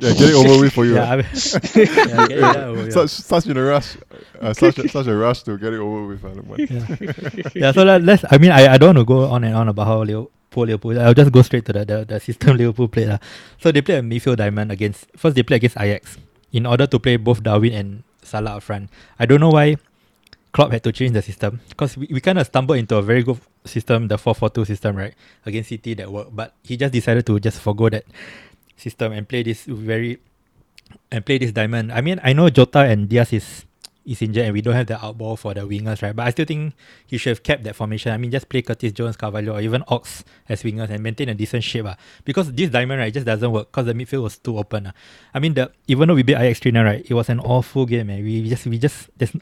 [0.00, 0.96] Yeah, get it over with for you.
[0.96, 1.12] yeah, ah.
[1.12, 1.28] I mean,
[1.76, 2.96] yeah, get it over, yeah.
[2.96, 4.00] Such such in a rush,
[4.40, 6.24] uh, such a, such a rush to get it over with.
[6.24, 6.64] Lukman.
[6.64, 7.50] yeah.
[7.54, 8.24] yeah, so let, let's.
[8.32, 10.96] I mean, I, I don't want to go on and on about how Liverpool, Liverpool.
[10.98, 13.10] I'll just go straight to the the, the system Liverpool played.
[13.10, 13.18] Uh.
[13.60, 15.04] So they played a midfield diamond against.
[15.14, 16.16] First, they played against Ajax
[16.50, 18.90] in order to play both Darwin and Salah up front.
[19.18, 19.76] I don't know why
[20.52, 23.22] Klopp had to change the system because we, we kind of stumbled into a very
[23.22, 25.14] good system, the 4 4 2 system, right?
[25.44, 26.34] Against City that worked.
[26.34, 28.04] But he just decided to just forgo that
[28.76, 30.18] system and play this very.
[31.12, 31.92] And play this diamond.
[31.92, 33.67] I mean, I know Jota and Diaz is
[34.08, 36.16] is injured and we don't have the outball for the wingers, right?
[36.16, 36.74] But I still think
[37.06, 38.12] he should have kept that formation.
[38.12, 41.34] I mean, just play Curtis Jones, Carvalho, or even Ox as wingers and maintain a
[41.34, 41.84] decent shape.
[41.84, 41.94] Uh.
[42.24, 44.88] Because this diamond, right, just doesn't work because the midfield was too open.
[44.88, 44.92] Uh.
[45.34, 48.06] I mean, the even though we beat Ajax 3 right, it was an awful game,
[48.06, 48.24] man.
[48.24, 49.32] We just, we just, there's,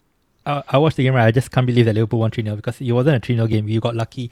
[0.45, 2.57] I, I watched the game, right, I just can't believe that Liverpool won 3 0
[2.57, 3.67] because it wasn't a 3 0 game.
[3.67, 4.31] We got lucky.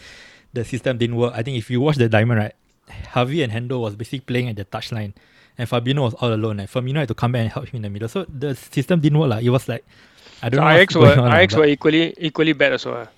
[0.53, 1.33] The system didn't work.
[1.35, 2.55] I think if you watch the diamond, right,
[3.11, 5.14] Harvey and Hendo was basically playing at the touchline.
[5.57, 6.61] And Fabinho was all alone.
[6.61, 8.09] And Firmino had to come back and help him in the middle.
[8.09, 9.31] So the system didn't work.
[9.31, 9.44] Like.
[9.44, 9.85] It was like,
[10.42, 10.79] I don't So know.
[10.79, 13.07] What's were on, but- were equally equally bad as well.
[13.07, 13.09] ah.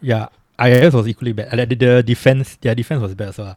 [0.00, 1.56] Yeah, IS was equally bad.
[1.56, 3.56] Like, the, the defense, their defense was bad as well.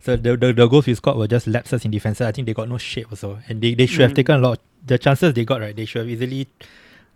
[0.00, 2.20] So the, the the goals we scored were just lapses in defense.
[2.22, 4.16] I think they got no shape also, and they, they should have Mm.
[4.16, 4.58] taken a lot.
[4.86, 6.48] The chances they got right, they should have easily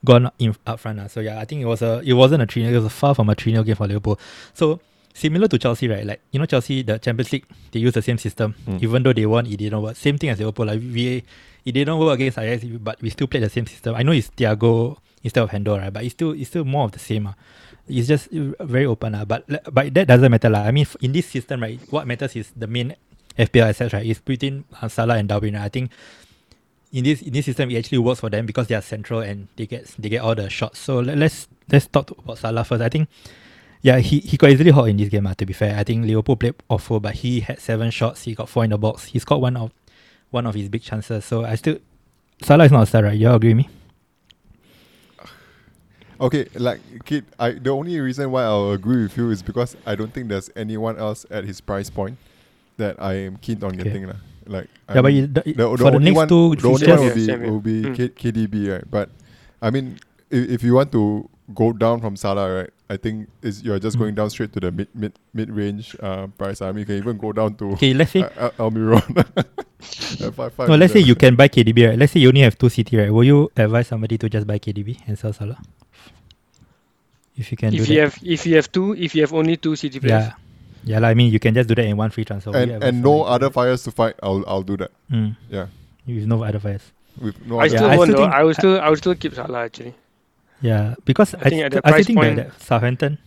[0.05, 0.99] gone in up front.
[0.99, 1.07] lah.
[1.09, 3.15] So yeah, I think it was a it wasn't a 3 It was a far
[3.15, 4.21] from a 3 game for Liverpool.
[4.53, 4.79] So
[5.17, 6.05] similar to Chelsea, right?
[6.05, 8.55] Like you know Chelsea, the Champions League, they use the same system.
[8.69, 8.83] Mm.
[8.85, 9.97] Even though they won, it didn't work.
[9.97, 10.67] Same thing as Liverpool.
[10.69, 11.25] Like we
[11.65, 13.97] it didn't work against Ajax, but we still played the same system.
[13.97, 15.93] I know it's Thiago instead of Hendo, right?
[15.93, 17.27] But it's still it's still more of the same.
[17.27, 17.35] ah.
[17.89, 20.67] It's just uh, very open, uh, but but that doesn't matter, lah.
[20.67, 22.95] I mean, in this system, right, what matters is the main
[23.39, 24.05] FPL assets, right?
[24.05, 25.55] Is between uh, Salah and Darwin.
[25.55, 25.65] right?
[25.65, 25.91] I think
[26.93, 29.47] in this in this system, it actually works for them because they are central and
[29.55, 30.79] they get they get all the shots.
[30.83, 32.83] So let, let's let's talk about Salah first.
[32.83, 33.09] I think,
[33.87, 35.27] yeah, he, he got easily hot in this game.
[35.29, 38.23] Uh, to be fair, I think Liverpool played awful, but he had seven shots.
[38.27, 39.05] He got four in the box.
[39.13, 39.71] He scored one of
[40.31, 41.25] one of his big chances.
[41.25, 41.79] So I still
[42.43, 43.17] Salah is not a star, right?
[43.17, 43.69] You all agree with me?
[46.19, 49.95] Okay, like kid, I the only reason why I'll agree with you is because I
[49.95, 52.17] don't think there's anyone else at his price point
[52.79, 53.85] that I am keen on Okay.
[53.85, 54.17] getting lah.
[54.47, 56.69] Like yeah, but I'm- you, the, the, the for the only next one, two the
[56.69, 57.95] only one will be same will be Mm.
[57.97, 58.87] K, KDB, right?
[58.91, 59.11] But
[59.61, 59.99] I mean,
[60.31, 62.71] if, if you want to go down from Salah, right?
[62.89, 64.01] I think is you're just Mm.
[64.01, 66.63] going down straight to the mid mid mid range uh, price.
[66.63, 69.03] I mean, you can even go down to okay, let's say uh, Al- Almiron.
[70.23, 71.99] At five, five no, let's say you can buy KDB, right?
[71.99, 73.13] Let's say you only have two CT, right?
[73.13, 75.59] Will you advise somebody to just buy KDB and sell Salah?
[77.37, 78.13] If you can If do you that.
[78.15, 80.27] have if you have two if you have only two CT players.
[80.31, 80.33] yeah.
[80.85, 82.51] Yeah, like, I mean, you can just do that in one free transfer.
[82.53, 84.15] Will and advise and no somebody other do fires to fight.
[84.23, 84.93] I'll I'll do that.
[85.11, 85.17] that?
[85.17, 85.37] Mm.
[85.51, 85.67] Yeah,
[86.07, 86.93] With no other fires.
[87.21, 87.77] with no I other.
[87.77, 88.23] still I won't still though.
[88.31, 89.95] think- I would I- still I would still keep Salah actually.
[90.61, 93.19] Yeah, because I I, think at th- I still think point- that, that Southampton.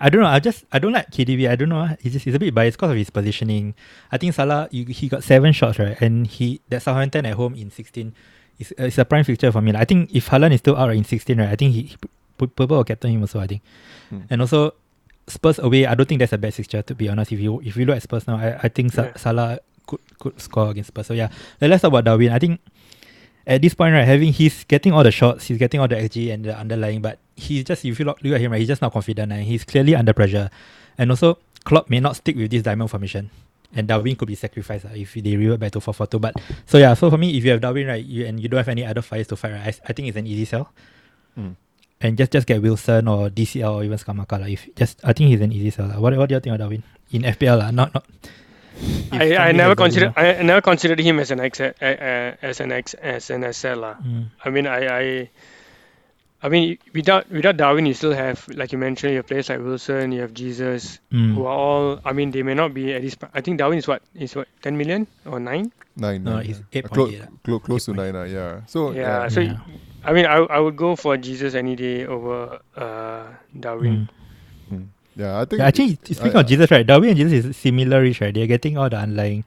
[0.00, 0.26] I don't know.
[0.28, 1.48] I just I don't like KDB.
[1.48, 1.86] I don't know.
[2.02, 3.74] It's just it's a bit biased because of his positioning.
[4.10, 7.54] I think Salah you, he got seven shots right, and he that Southampton at home
[7.54, 8.12] in sixteen.
[8.58, 9.70] is uh, it's a prime fixture for me.
[9.70, 11.82] Like, I think if Haaland is still out right, in sixteen, right, I think he,
[11.82, 13.38] he P- Purple will captain him also.
[13.38, 13.62] I think,
[14.10, 14.20] Hmm.
[14.28, 14.74] and also
[15.28, 15.86] Spurs away.
[15.86, 17.30] I don't think that's a bad fixture to be honest.
[17.30, 19.16] If you if you look at Spurs now, I, I think Sa- Yeah.
[19.16, 21.06] Salah could could score against Spurs.
[21.06, 21.28] So yeah,
[21.60, 22.32] Let- let's talk about Darwin.
[22.32, 22.58] I think
[23.46, 26.32] at this point, right, having he's getting all the shots, he's getting all the XG
[26.32, 28.82] and the underlying, but he's just if you look, look at him, right, he's just
[28.82, 30.50] not confident and he's clearly under pressure.
[30.98, 33.30] And also, Klopp may not stick with this diamond formation.
[33.74, 36.18] And Darwin could be sacrificed uh, if they revert back to 4 4 2.
[36.18, 38.58] But so yeah, so for me, if you have Darwin, right, you, and you don't
[38.58, 40.70] have any other fires to fight, right, I, I think it's an easy sell.
[41.38, 41.56] Mm.
[42.02, 44.40] And just just get Wilson or DCL or even Scamacca.
[44.40, 44.46] lah.
[44.46, 45.86] If just I think he's an easy sell.
[45.86, 46.00] lah.
[46.00, 46.82] What what do you think of Darwin?
[47.12, 48.41] In FPL, lah, not not if
[49.12, 50.12] I, I never has consider.
[50.16, 53.44] I, I never considered him as an ex uh, uh, as an X as an
[53.52, 53.94] SL lah.
[54.00, 54.24] Mm.
[54.44, 55.04] I mean I, I
[56.42, 59.60] I mean without without Darwin you still have like you mentioned you have players like
[59.60, 61.34] Wilson you have Jesus Mm.
[61.36, 63.78] who are all I mean they may not be at this pri- I think Darwin
[63.78, 66.24] is what is what 10 million or 9 Nine.
[66.24, 66.82] No, nine, he's yeah.
[66.82, 67.26] 8.8 Clo- lah.
[67.44, 67.96] clo- close to 8.8.
[68.00, 68.16] nine.
[68.16, 68.52] Uh, yeah.
[68.66, 69.28] So yeah yeah.
[69.28, 69.60] so Yeah.
[70.02, 74.21] I mean I, I would go for Jesus any day over uh, Darwin Mm.
[75.16, 76.86] Yeah, I think Yeah, actually, speaking I- of Jesus, right?
[76.86, 78.32] Darwin and Jesus is similar, right?
[78.34, 79.44] They're getting all the underlying,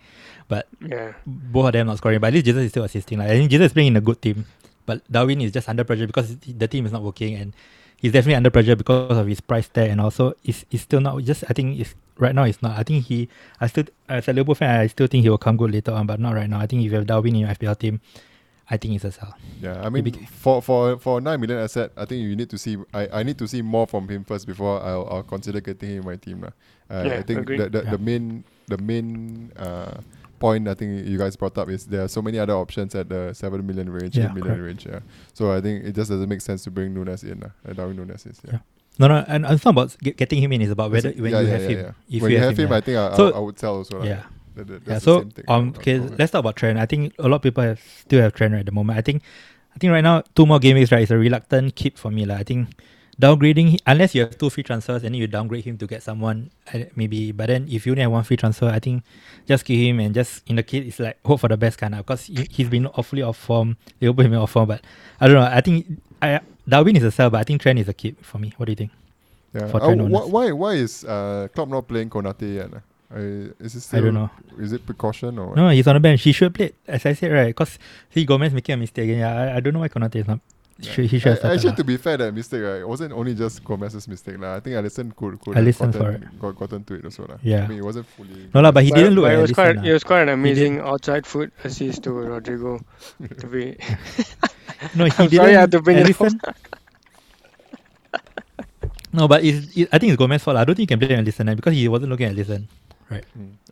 [0.48, 2.20] but yeah both of them not scoring.
[2.20, 3.18] But at least Jesus is still assisting.
[3.20, 4.46] Like, I think Jesus is playing in a good team,
[4.86, 7.54] but Darwin is just under pressure because the team is not working, and
[7.98, 11.18] he's definitely under pressure because of his price tag, and also it's, it's still not
[11.24, 11.44] just.
[11.50, 12.44] I think it's right now.
[12.44, 12.78] It's not.
[12.78, 13.28] I think he.
[13.60, 16.06] I still as a Liverpool fan, I still think he will come good later on,
[16.06, 16.60] but not right now.
[16.60, 18.02] I think if you have Darwin in your FPL team,
[18.70, 19.36] I think it's a sell.
[19.62, 22.58] Yeah, I mean, Maybe- for for for nine million asset, I think you need to
[22.58, 22.78] see.
[22.94, 26.00] I, I need to see more from him first before I'll, I'll consider getting him
[26.00, 26.42] in my team.
[26.42, 26.50] lah.
[26.90, 27.58] Uh, Yeah, I think agree.
[27.58, 27.92] the the, Yeah.
[27.92, 30.02] the main the main uh,
[30.40, 33.08] point I think you guys brought up is there are so many other options at
[33.10, 34.86] the seven million range, Yeah, eight million range.
[34.90, 35.00] Yeah,
[35.38, 37.44] so I think it just doesn't make sense to bring Nunez in.
[37.46, 38.42] Uh, Darwin Nunez is.
[38.44, 38.54] Yeah.
[38.54, 38.60] Yeah.
[38.98, 40.62] No, no, and it's not about get, getting him in.
[40.62, 41.80] It's about whether It's- when yeah, you yeah, have yeah, him.
[41.86, 42.16] yeah.
[42.18, 42.78] If when you you have him, yeah.
[42.78, 44.00] I think I, So- I, I would sell also.
[44.00, 44.06] lah.
[44.06, 44.24] Yeah.
[44.56, 45.46] That, that, Yeah, so thing.
[45.48, 46.80] um, okay, let's talk about Trent.
[46.80, 48.98] I think a lot of people have still have Trent right at the moment.
[48.98, 49.22] I think,
[49.76, 52.26] I think right now two more game weeks right is a reluctant keep for me
[52.26, 52.36] lah.
[52.36, 52.70] I think
[53.20, 56.52] downgrading unless you have two free transfers and then you downgrade him to get someone
[56.74, 57.32] uh, maybe.
[57.32, 59.04] But then if you only have one free transfer, I think
[59.48, 61.96] just keep him and just in the kit it's like hope for the best kind
[61.96, 63.78] of because he, he's been awfully off form.
[64.02, 64.82] Liverpool have been off form, but
[65.20, 65.50] I don't know.
[65.52, 68.38] I think I Darwin is a sell, but I think Trent is a keep for
[68.40, 68.54] me.
[68.58, 68.92] What do you think?
[69.56, 69.68] yeah.
[69.68, 70.30] for trend wh- owners.
[70.32, 72.72] why why is uh, Klopp not playing Konate yet?
[73.14, 73.18] I,
[73.60, 74.30] is it still, I don't know.
[74.60, 75.56] Is it precaution or what?
[75.58, 76.22] No, he's on the bench.
[76.24, 77.48] He should play, as I said, right?
[77.48, 77.78] Because
[78.14, 79.06] see Gomez making a mistake.
[79.06, 79.20] again.
[79.20, 80.40] Yeah, I, I don't know why Konate is not.
[80.82, 83.64] Should, he should have Actually, to be fair, that mistake right, it wasn't only just
[83.64, 84.56] Gomez's mistake lah.
[84.56, 87.38] I think Alisson could could Alisson have for gotten, got, gotten to it also lah.
[87.42, 87.64] Yeah.
[87.64, 88.50] I mean, it wasn't fully.
[88.54, 89.84] No lah, but he But- didn't look but it was Alisson quite lah.
[89.88, 92.84] it was quite an amazing outside foot assist to Rodrigo.
[93.40, 93.78] to be
[95.00, 95.40] No, he I'm didn't.
[95.40, 96.12] sorry I had to bring it up.
[96.12, 96.36] Alisson.
[99.14, 100.56] no, but it's, it, I think it's Gomez's fault.
[100.56, 100.62] lah.
[100.62, 102.68] I don't think you can blame Alisson eh, because he wasn't looking at Alisson.
[103.12, 103.22] Mm.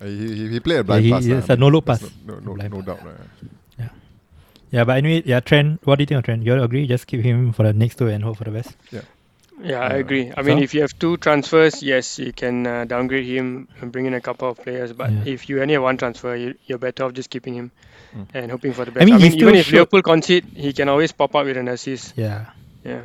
[0.02, 1.26] Uh, he, he, he played a blind he- pass.
[1.28, 1.38] lah.
[1.38, 2.02] it's a no-look pass.
[2.26, 2.86] No, no, Blind no, pass.
[2.86, 3.06] doubt.
[3.06, 3.90] lah.
[4.72, 5.86] Yeah, but anyway, yeah, Trent.
[5.86, 6.42] What do you think of Trent?
[6.44, 6.88] You all agree?
[6.88, 8.76] Just keep him for the next two and hope for the best.
[8.92, 9.02] Yeah,
[9.62, 10.32] Yeah, I Uh, agree.
[10.36, 10.64] I mean, so?
[10.64, 14.22] if you have two transfers, yes, you can uh, downgrade him and bring in a
[14.22, 14.92] couple of players.
[14.94, 15.30] But Yeah.
[15.38, 17.70] if you only have one transfer, you, you're better off just keeping him
[18.18, 18.26] Mm.
[18.34, 19.06] and hoping for the best.
[19.06, 21.58] mean, I mean, even still if showed- Liverpool concede, he can always pop up with
[21.58, 22.14] an assist.
[22.18, 22.46] Yeah.
[22.84, 23.02] Yeah.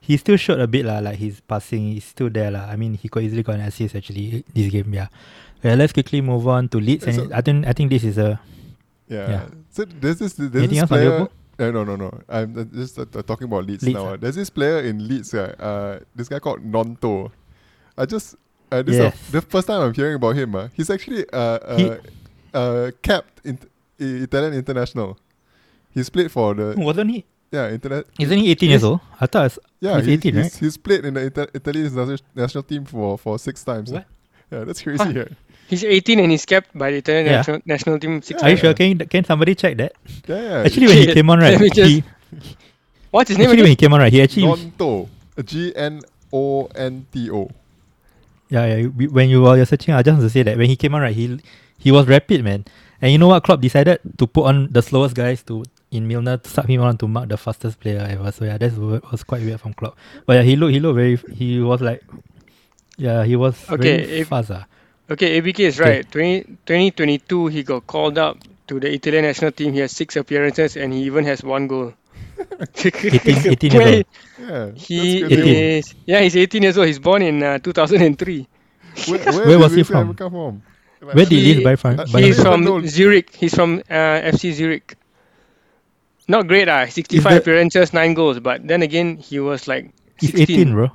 [0.00, 2.68] He still showed a bit lah, like his passing is still there lah.
[2.68, 4.92] I mean, he could easily got an assist actually this game.
[4.94, 5.08] Yeah.
[5.62, 7.04] Yeah, let's quickly move on to Leeds.
[7.06, 8.40] And So- I think I think this is a
[9.08, 9.30] Yeah.
[9.30, 9.46] Yeah.
[9.70, 11.28] So there's this there's Anything this player.
[11.58, 12.10] Uh, no, no, no.
[12.28, 14.08] I'm uh, just uh, talking about Leeds, Leeds, now.
[14.12, 14.16] uh.
[14.16, 17.30] There's this player in Leeds, uh, uh, this guy called Gnonto.
[17.96, 18.36] I just
[18.70, 19.16] uh, this is Yes.
[19.30, 20.54] the, the first time I'm hearing about him.
[20.54, 20.68] Uh.
[20.74, 21.92] He's actually uh, uh, He-
[22.52, 23.58] uh, capped in,
[23.98, 25.16] Italian international.
[25.94, 27.24] He's played for the wasn't he?
[27.52, 28.04] yeah internet.
[28.18, 29.00] Isn't he 18 years old?
[29.20, 30.56] I thought Yeah, he's he- 18, he's, right?
[30.60, 31.94] he's played in the Ita- Italy's
[32.34, 33.90] national, team for, for six times.
[33.92, 34.04] What?
[34.52, 35.02] Yeah, that's crazy.
[35.02, 35.24] Huh.
[35.68, 35.70] Yeah.
[35.70, 37.32] He's 18 and he's kept by the Italian Yeah.
[37.36, 38.74] national, national team six Are you sure?
[38.74, 39.92] Can, can somebody check that?
[40.28, 40.62] yeah, yeah.
[40.64, 42.04] Actually, when he came on, right, just- he,
[43.10, 45.08] What's his name actually when he came on, right, he actually Gnonto.
[45.44, 46.00] G N
[46.32, 47.50] O N T O.
[48.48, 48.86] Yeah, yeah.
[48.88, 51.14] When you were searching, I just want to say that when he came on, right,
[51.14, 51.40] he
[51.78, 52.64] he was rapid, man.
[53.00, 53.42] And you know what?
[53.44, 56.96] Klopp decided to put on the slowest guys to in Milner to sub him on
[56.98, 58.30] to mark the fastest player ever.
[58.32, 58.72] So yeah, that
[59.10, 59.96] was quite weird from Klopp.
[60.26, 62.02] But yeah, he looked he looked very he was like
[62.96, 64.50] yeah he was Okay, very if- fast.
[64.50, 64.64] ah.
[65.10, 65.90] Okay, ABK is Okay.
[65.98, 66.10] right.
[66.10, 69.72] 20, 2022, he got called up to the Italian national team.
[69.72, 71.92] He has six appearances and he even has one goal.
[72.76, 74.04] 18 18 years old.
[74.38, 74.70] Yeah.
[74.74, 75.46] He that's good.
[75.46, 75.54] 18.
[75.56, 76.86] is yeah, he's 18 years old.
[76.88, 78.48] He's born in uh, 2003.
[79.06, 80.14] Where, Where was did he this from?
[80.14, 80.62] Come from?
[81.00, 82.00] Where did He- he buy from?
[82.00, 82.44] uh, He's from?
[82.44, 82.86] don't from know.
[82.86, 83.34] Zurich.
[83.34, 84.96] He's from uh, FC Zurich.
[86.28, 86.86] Not great, ah.
[86.86, 88.40] 65 that- appearances, nine goals.
[88.40, 90.60] But then again, he was like He's 16.
[90.60, 90.90] 18, bro.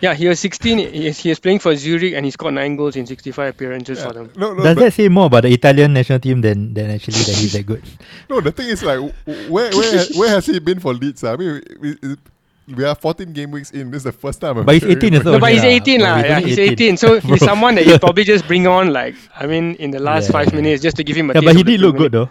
[0.00, 0.78] Yeah, he was 16.
[0.78, 4.02] He is, he is playing for Zurich and he scored nine goals in 65 appearances
[4.02, 4.30] for them.
[4.36, 7.36] No, no, Does that say more about the Italian national team than than actually that
[7.36, 7.82] he's that good?
[8.30, 8.40] no.
[8.40, 9.00] The thing is, like,
[9.48, 11.24] where where where has he been for Leeds?
[11.24, 12.16] I mean, we, we,
[12.74, 13.90] we are 14 game weeks in.
[13.90, 14.58] This is the first time.
[14.58, 15.42] I'm But he's 18 years about old.
[15.42, 16.16] No, but he's 18 bro, lah.
[16.22, 16.94] Yeah, he's 18.
[16.94, 16.96] 18.
[16.96, 20.28] So he's someone that you probably just bring on, like, I mean, in the last
[20.30, 22.08] Yeah, five minutes just to give him a Yeah, taste but he did look Premier
[22.10, 22.30] good though.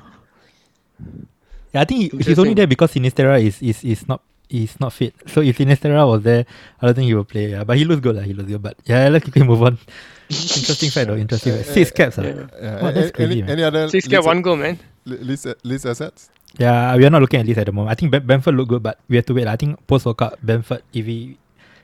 [1.74, 4.94] Yeah, I think he- he's only there because Sinisterra is, is, is not is not
[4.94, 5.16] fit.
[5.28, 6.46] So if Sinisterra was there,
[6.82, 7.52] I don't think he will play.
[7.52, 8.16] Yeah, but he looks good.
[8.16, 8.22] lah.
[8.24, 8.62] He looks good.
[8.62, 9.78] But yeah, let's quickly move on.
[10.30, 11.16] Interesting fact though.
[11.18, 11.70] Interesting fact.
[11.70, 12.20] Six caps.
[12.20, 12.24] ah.
[12.24, 12.48] Yeah.
[12.62, 12.82] Yeah.
[12.84, 13.50] Wow, that's a- crazy, any, man.
[13.52, 14.80] any other Six Leeds, get one goal, man.
[15.06, 16.30] Le- Leeds, Leeds assets?
[16.60, 17.92] Yeah, we are not looking at this at the moment.
[17.92, 19.48] I think Ben- Bamford look good, but we have to wait.
[19.48, 21.38] I think post World Cup, Bamford, if he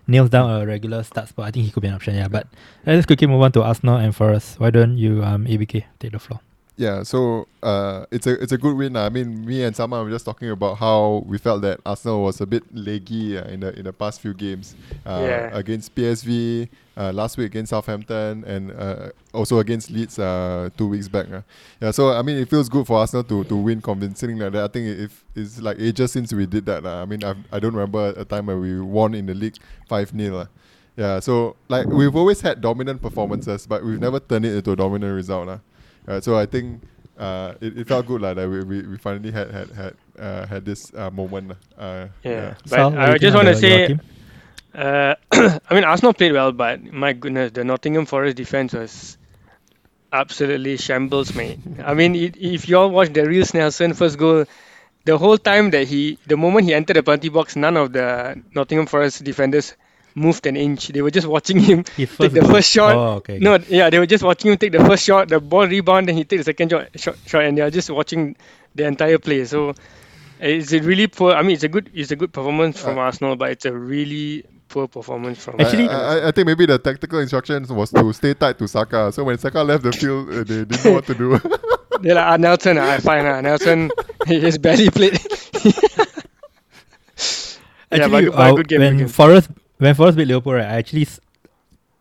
[0.07, 2.15] nails down a regular start spot, I think he could be an option.
[2.15, 2.47] Yeah, but
[2.85, 4.59] let's quickly move on to Arsenal and Forest.
[4.59, 6.39] Why don't you, um, ABK, take the floor?
[6.79, 8.93] Yeah, so uh, it's a it's a good win.
[8.93, 9.07] lah.
[9.07, 12.39] I mean, me and Sama were just talking about how we felt that Arsenal was
[12.39, 15.57] a bit leggy uh, in the in the past few games uh, Yeah.
[15.57, 21.07] against PSV, uh, last week against Southampton, and uh, also against Leeds uh, two weeks
[21.09, 21.25] back.
[21.33, 21.41] Uh.
[21.81, 24.65] Yeah, so I mean, it feels good for Arsenal to, to win convincingly like that.
[24.65, 26.85] I think if it's like ages since we did that.
[26.85, 29.57] I mean, I've, I don't remember a time where we won in the league
[29.89, 30.45] five 0
[30.95, 34.75] Yeah, so like we've always had dominant performances, but we've never turned it into a
[34.75, 35.47] dominant result.
[35.47, 35.57] lah.
[36.07, 36.81] Uh, so I think
[37.17, 40.45] uh, it, it felt good like, that we, we, we finally had had had uh,
[40.45, 41.53] had this uh, moment.
[41.77, 42.55] Uh, Yeah.
[42.63, 43.97] But Sal, what do you I just want to say,
[44.73, 45.15] uh,
[45.69, 49.17] I mean, Arsenal played well, but my goodness, the Nottingham Forest defense was
[50.13, 51.59] absolutely shambles, mate.
[51.83, 54.45] I mean, i if you all watch the Reiss Nelson first goal,
[55.05, 58.41] the whole time that he, the moment he entered the penalty box, none of the
[58.53, 59.73] Nottingham Forest defenders
[60.17, 60.87] moved an inch.
[60.89, 62.95] They were just watching him His take the first shot.
[62.95, 63.37] Oh, okay.
[63.39, 66.17] No, yeah, they were just watching him take the first shot, the ball rebound, and
[66.17, 68.35] he take the second shot, shot, shot and they are just watching
[68.75, 69.45] the entire play.
[69.45, 69.73] So
[70.39, 71.33] it's a really poor.
[71.33, 73.73] I mean, it's a good, it's a good performance from Uh, Arsenal, but it's a
[73.73, 75.61] really poor performance from.
[75.61, 79.11] Actually- I, I, I think maybe the tactical instructions was to stay tight to Saka.
[79.11, 81.39] So when Saka left the field, uh, they didn't know what to do.
[82.01, 83.89] they're like, ah, Nelson, ah, fine, ah, Nelson,
[84.27, 85.17] he just barely played.
[87.89, 89.07] Yeah, Actually, but- but uh, good game, when good game.
[89.07, 91.19] Forest when Forest beat Liverpool, right, I actually, s-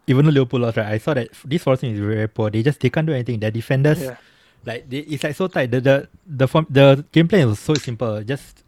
[0.07, 2.51] even though Liverpool lost, right, I saw that this Forest team is very poor.
[2.51, 3.41] They just they can't do anything.
[3.41, 4.17] Their defenders, yeah.
[4.65, 5.71] like they, it's like so tight.
[5.71, 8.23] The the the form, the game plan was so simple.
[8.23, 8.65] Just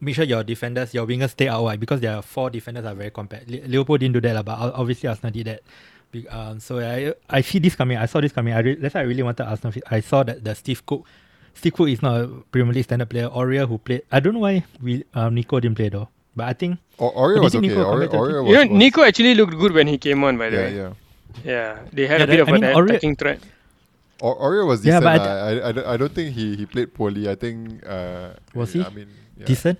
[0.00, 3.10] make sure your defenders, your wingers stay out wide because their four defenders are very
[3.10, 3.48] compact.
[3.48, 5.62] Li- Liverpool didn't do that, but obviously Arsenal did that.
[6.30, 7.96] Um, so I I see this coming.
[7.98, 8.54] I saw this coming.
[8.54, 9.72] I re- that's why I really wanted Arsenal.
[9.90, 11.04] I saw that the Steve Cook,
[11.54, 13.28] Steve Cook is not a Premier League standard player.
[13.28, 14.02] Aurier who played.
[14.12, 16.08] I don't know why we um Nico didn't play though.
[16.36, 17.68] But I think or, Aurier was okay.
[17.68, 19.98] Aurier, back to the Aurier was, You know, was- Nico actually looked good when he
[19.98, 20.76] came on, by the Yeah, way.
[20.76, 20.92] yeah.
[21.44, 23.38] Yeah, they had Yeah, a bit that- of I an mean, Aurier- attacking threat.
[24.20, 25.02] Or, Aurier was decent.
[25.02, 25.34] Yeah, but I lah.
[25.34, 27.28] I, I, don't- I don't think he, he played poorly.
[27.28, 27.82] I think.
[27.86, 28.82] Uh, Was he?
[28.82, 29.46] I mean, yeah.
[29.46, 29.78] decent.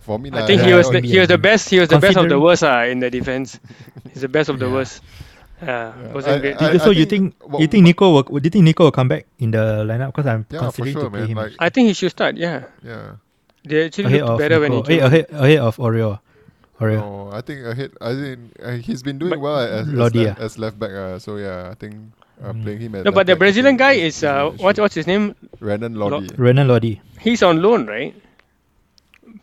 [0.00, 1.68] For me, I lah, think he was the, he was the best.
[1.68, 3.60] He was the best of the worst uh, in the defense.
[4.12, 4.72] He's the best of the Yeah.
[4.72, 5.00] worst.
[5.60, 6.12] Yeah, Yeah.
[6.16, 6.56] wasn't I- great.
[6.62, 9.08] I- so you think well, you think Nico will, do you think Nico will come
[9.12, 10.14] back in the lineup?
[10.16, 11.28] Because I'm Yeah, considering sure, to play man.
[11.28, 12.38] him Like, I think he should start.
[12.40, 13.20] Yeah, yeah.
[13.68, 14.88] They actually ahead looked of better when he Nico.
[14.88, 15.00] Came.
[15.00, 15.06] on.
[15.12, 16.18] ahead ahead of Aurier.
[16.80, 17.00] Aurier.
[17.02, 17.90] No, I think ahead.
[18.00, 20.90] I think uh, he's been doing But- well as, as, Lodi, left, as left back.
[20.92, 21.94] Uh, so yeah, I think
[22.42, 22.62] uh, Mm.
[22.62, 25.34] playing him at No, but the Brazilian guy is- is uh, what what's his name?
[25.60, 26.28] Renan Lodi.
[26.38, 27.00] Renan Lodi.
[27.20, 28.14] He's on loan, right?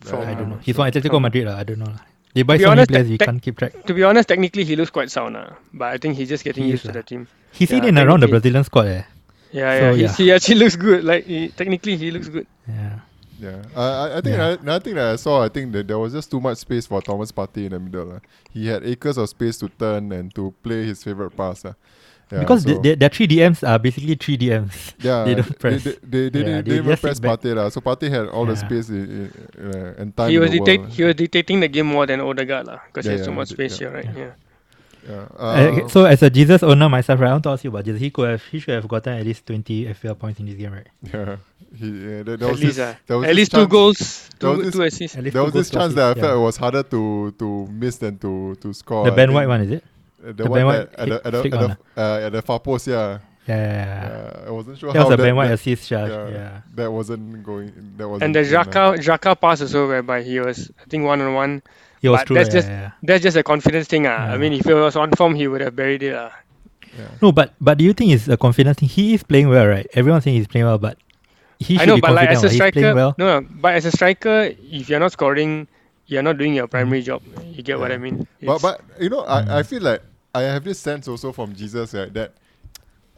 [0.02, 0.60] From, I don't know.
[0.62, 1.46] He's so- from Atletico Madrid.
[1.48, 1.58] lah.
[1.60, 1.92] I don't know.
[1.92, 2.02] lah.
[2.36, 3.74] They buy To be so many honest, players, you can't keep track.
[3.88, 6.66] To be honest, technically he looks quite sound, uh, but I think he's just getting
[6.66, 7.00] He used is, to lah.
[7.00, 7.28] the team.
[7.52, 8.88] He's in Yeah, and around the Brazilian squad.
[8.88, 9.04] Eh.
[9.56, 10.14] Yeah, So, yeah, yeah.
[10.20, 11.04] He actually looks good.
[11.08, 12.46] Like he, technically, he looks good.
[12.68, 13.00] Yeah.
[13.40, 14.36] Yeah, uh, I, I think Yeah.
[14.36, 16.86] another, another thing that I saw, I think that there was just too much space
[16.88, 18.06] for Thomas Partey in the middle.
[18.06, 18.20] lah.
[18.52, 21.66] He had acres of space to turn and to play his favorite pass.
[21.66, 21.74] lah.
[22.32, 24.94] Yeah, because so, the, the, their three DMs are basically three DMs.
[25.00, 25.84] yeah, they don't press.
[25.84, 27.20] They, they, they, Yeah, didn't, they they sit press.
[27.20, 27.54] Partey.
[27.56, 27.70] lah.
[27.70, 28.66] So Partey had all the Yeah.
[28.66, 30.32] space in, in, uh, and time.
[30.32, 33.12] he was the world, he was dictating the game more than Odegaard lah, because Yeah,
[33.12, 33.90] he has so yeah, much space yeah.
[33.90, 34.10] here, right?
[34.16, 34.32] Yeah.
[35.08, 35.14] Yeah.
[35.16, 35.26] Yeah.
[35.38, 37.86] Uh, Uh, so as a Jesus owner myself, right, I want to ask you about
[37.86, 38.02] Jesus.
[38.02, 40.74] He could have he should have gotten at least twenty FPL points in this game,
[40.74, 40.88] right?
[41.14, 41.36] yeah,
[41.78, 44.58] he, yeah, there, there At least, this, uh, at this least two goals, there was
[44.60, 45.18] two, this- two assists.
[45.18, 46.40] At least There was this chance that I felt yeah.
[46.40, 49.06] it was harder to to miss than to to score.
[49.06, 49.84] the Ben think, White one is it?
[50.24, 52.02] uh, The, the one Ben that White at the hit- at the, at one, the,
[52.02, 53.20] uh, at the far post, yeah.
[53.48, 54.42] Yeah, yeah, yeah, yeah.
[54.42, 56.08] Uh, I wasn't sure That how was a that, Ben White assist, yeah.
[56.08, 56.62] yeah, yeah.
[56.74, 57.70] that wasn't going.
[57.98, 58.24] That wasn't.
[58.24, 61.36] And the in, uh, Xhaka Xhaka pass also, whereby he was, I think, one on
[61.36, 61.62] one.
[62.06, 62.36] He was But true.
[62.38, 62.92] that's yeah, just- yeah, yeah.
[63.10, 64.06] That's just a confidence thing.
[64.06, 64.34] Uh.
[64.34, 66.14] I mean, if he was on form, he would have buried it.
[66.14, 66.30] Uh.
[66.98, 67.10] yeah.
[67.22, 68.90] No, but but do you think it's a confidence thing?
[68.90, 69.88] He is playing well, right?
[70.02, 70.98] Everyone's saying he's playing well, but
[71.60, 72.38] he I should know, be but like confident.
[72.38, 72.52] as a right?
[72.52, 73.16] he's striker, playing well.
[73.18, 74.38] no, no, but as a striker,
[74.80, 75.68] if you're not scoring,
[76.08, 77.22] you're not doing your primary job.
[77.58, 78.28] You get what I mean?
[78.42, 79.66] But It's- but you know, I, I Mm.
[79.72, 80.02] feel like
[80.36, 82.34] I have this sense also from Jesus right that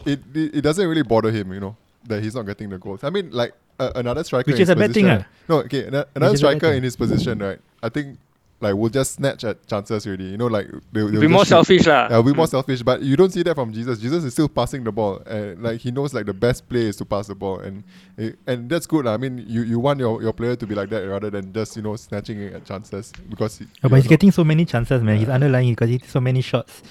[0.05, 1.51] it, it it doesn't really bother him.
[1.53, 1.75] You know
[2.07, 3.03] that he's not getting the goals.
[3.03, 5.45] I mean, like uh, another striker, Which in is a his bad thing, position- ah.
[5.49, 7.59] No, okay, ano- another is a bad striker in his position, right?
[7.83, 8.17] I think
[8.59, 10.25] like we'll just snatch at chances really.
[10.31, 11.49] You know, like they, they'll be more shoot.
[11.49, 12.07] selfish, lah.
[12.09, 12.49] Yeah, be more Mm.
[12.49, 13.99] selfish, but you don't see that from Jesus.
[13.99, 16.95] Jesus is still passing the ball, and like he knows like the best play is
[16.97, 17.83] to pass the ball, and
[18.17, 19.05] eh, and that's good.
[19.05, 19.13] lah.
[19.13, 21.75] I mean, you, you want your, your player to be like that rather than just
[21.75, 23.59] you know snatching at chances because.
[23.59, 25.17] He, Oh, but he's not- getting so many chances, man.
[25.19, 26.81] He's underlying because he so many shots.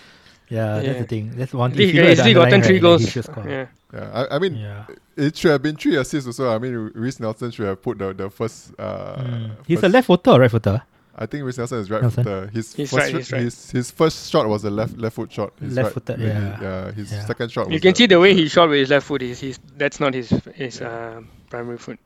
[0.49, 1.33] Yeah, that's the thing.
[1.35, 1.89] That's one He thing.
[1.89, 3.11] If he look at the gotten three right, he goals.
[3.11, 3.27] should.
[3.49, 3.67] Yeah.
[3.93, 4.85] Yeah, I, I mean, Yeah.
[5.17, 6.55] it should have been three assists also.
[6.55, 8.71] I mean, Reiss Nelson should have put the, the first.
[8.79, 9.51] Uh, Mm.
[9.67, 10.83] He's a left footer or right footer?
[11.19, 12.25] I think Reiss Nelson is right Nelson?
[12.25, 12.47] footer.
[12.49, 13.43] His He's first right, shot- he's right.
[13.43, 15.53] His, his first shot was a left left foot shot.
[15.61, 16.61] His Left right- footed, when he- yeah.
[16.61, 16.91] yeah.
[16.93, 17.25] His Yeah.
[17.25, 17.67] second shot.
[17.69, 19.23] You was can see the way he shot with his left foot.
[19.23, 21.99] He's, he's that's not his his uh, primary foot.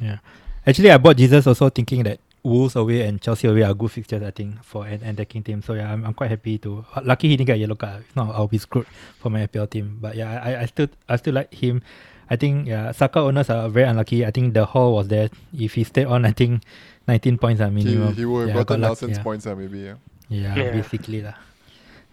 [0.00, 0.18] Yeah.
[0.66, 4.22] Actually, I bought Jesus also thinking that Wolves away and Chelsea away are good fixtures,
[4.22, 5.62] I think, for an an attacking team.
[5.62, 6.84] So yeah, I'm, I'm quite happy to.
[7.02, 8.00] Lucky he didn't get a yellow card.
[8.08, 8.86] If not, I'll be screwed
[9.18, 9.98] for my FPL team.
[10.00, 11.82] But yeah, I, I still I still like him.
[12.30, 14.24] I think yeah, Saka owners are very unlucky.
[14.26, 15.28] I think the hall was there.
[15.56, 16.62] If he stayed on, I think
[17.08, 18.14] 19 points are He, minimum.
[18.14, 19.22] he would have yeah, gotten got Nelson's yeah.
[19.22, 19.78] points, uh, maybe.
[19.80, 19.94] Yeah.
[20.28, 20.70] Yeah, Yeah.
[20.72, 21.34] basically lah.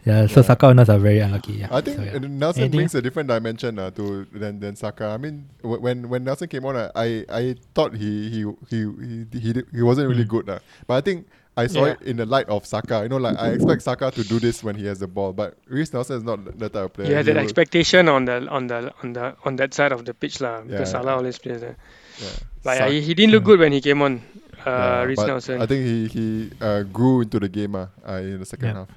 [0.05, 0.47] Yeah, so Yeah.
[0.47, 1.53] Saka owners are very unlucky.
[1.65, 1.67] Yeah.
[1.71, 2.19] I think so, yeah.
[2.21, 5.07] Nelson Anything brings a different dimension uh, to than than Saka.
[5.11, 8.79] I mean, wh- when when Nelson came on, uh, I I thought he he he
[9.01, 10.29] he he, did- he wasn't really Mm.
[10.29, 10.59] good, uh.
[10.87, 11.25] but I think
[11.57, 11.91] I saw Yeah.
[11.93, 13.03] it in the light of Saka.
[13.03, 15.55] You know, like I expect Saka to do this when he has the ball, but
[15.69, 17.09] Reiss Nelson is not that type of player.
[17.11, 19.91] Yeah, have He that will- expectation on the on the on the on that side
[19.93, 20.61] of the pitch, lah.
[20.61, 20.99] Because Yeah.
[20.99, 21.77] Salah always plays there.
[22.19, 22.27] yeah.
[22.63, 24.21] But yeah, Sak- he, he didn't look good when he came on.
[24.65, 25.61] Uh, yeah, Reiss Nelson.
[25.61, 26.25] I think he he
[26.59, 28.73] uh, grew into the game uh, uh, in the second Yeah.
[28.83, 28.89] half.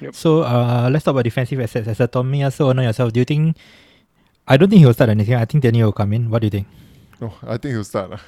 [0.00, 0.10] Yeah.
[0.16, 1.88] So uh, let's talk about defensive assets.
[1.88, 3.56] As a Tomiyasu owner yourself, do you think?
[4.48, 5.34] I don't think he will start anything.
[5.36, 6.30] I think Danny will come in.
[6.30, 6.66] What do you think?
[7.20, 8.12] No, I think he'll start.
[8.12, 8.22] Uh.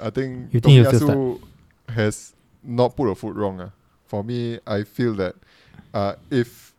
[0.00, 1.40] I think You think he'll still Tomiyasu
[1.92, 2.32] has
[2.62, 3.60] not put a foot wrong.
[3.60, 3.70] Uh.
[4.06, 5.34] For me, I feel that
[5.94, 6.74] uh, if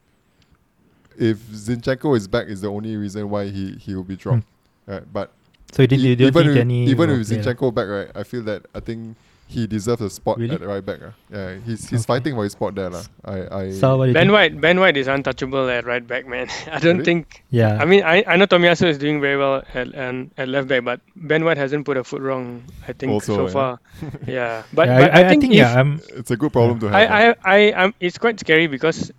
[1.18, 4.44] if Zinchenko is back, is the only reason why he he will be dropped.
[4.86, 5.32] Right, but
[5.72, 7.30] So you, did, you even think with, Danny even with?
[7.30, 9.16] Zinchenko back, right, I feel that I think
[9.52, 10.56] he deserves a spot Really?
[10.56, 11.00] at right back.
[11.04, 11.12] ah.
[11.30, 12.08] Yeah, he's he's Okay.
[12.12, 12.90] fighting for his spot there.
[12.96, 13.04] lah.
[13.28, 14.36] I, I So what do you Ben think?
[14.38, 16.48] White, Ben White is untouchable at right back, man.
[16.72, 17.06] I don't Really?
[17.06, 17.44] think.
[17.52, 17.76] Yeah.
[17.76, 20.84] I mean, I, I know Tomiyasu is doing very well at um, at left back,
[20.88, 22.64] but Ben White hasn't put a foot wrong.
[22.88, 23.56] I think Also, so yeah.
[23.60, 23.72] far.
[24.28, 26.88] yeah, but, Yeah, but I, I, think, if, yeah, I'm it's a good problem to
[26.90, 26.96] have.
[26.96, 27.04] ah.
[27.04, 29.12] I, I, I, I'm, it's quite scary because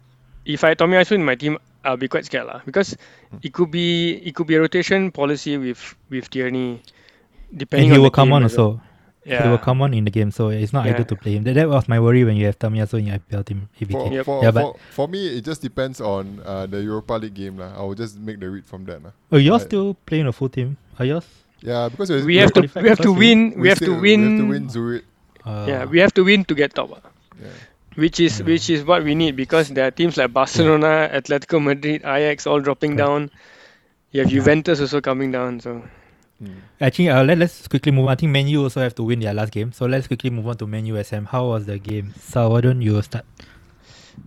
[0.48, 2.60] if I had Tomiyasu in my team, I'll be quite scared lah.
[2.64, 2.96] Because
[3.32, 3.38] Hmm.
[3.42, 5.80] it could be it could be a rotation policy with
[6.12, 6.80] with Tierney,
[7.50, 8.80] and he on will the come game on as well.
[9.24, 9.30] Also.
[9.34, 9.42] Yeah.
[9.44, 10.92] He will come on in the game, so it's not Yeah.
[10.94, 11.44] ideal to play him.
[11.44, 13.68] That, that was my worry when you have Tomiyasu in your IPL team.
[13.80, 13.92] ABK.
[13.92, 14.24] for, Yep.
[14.24, 17.56] for, Yeah, but- for, for me, it just depends on uh, the Europa League game.
[17.58, 17.70] lah.
[17.78, 19.02] I will just make the read from that.
[19.02, 19.10] lah.
[19.30, 20.76] Oh, you're I- still playing a full team?
[20.98, 21.24] Are yours?
[21.62, 23.54] Yeah, because we, We have to we have to win.
[23.60, 24.48] We have still- to We have to win.
[24.50, 25.04] win Zurich.
[25.46, 26.90] Uh, Yeah, we have to win to get top.
[26.90, 27.02] ah.
[27.38, 27.46] Yeah.
[27.94, 28.46] Which is Yeah.
[28.50, 32.58] which is what we need because there are teams like Barcelona, Atletico Madrid, Ajax all
[32.58, 33.06] dropping Correct.
[33.06, 33.30] down.
[34.10, 34.38] You have Yeah.
[34.42, 35.60] Juventus also coming down.
[35.60, 35.82] So
[36.42, 36.58] Mm.
[36.80, 38.12] Actually, uh, let, let's quickly move on.
[38.12, 39.70] I think Man U also have to win their last game.
[39.72, 41.24] So let's quickly move on to Man U SM.
[41.26, 42.12] How was the game?
[42.18, 43.24] So why don't you start?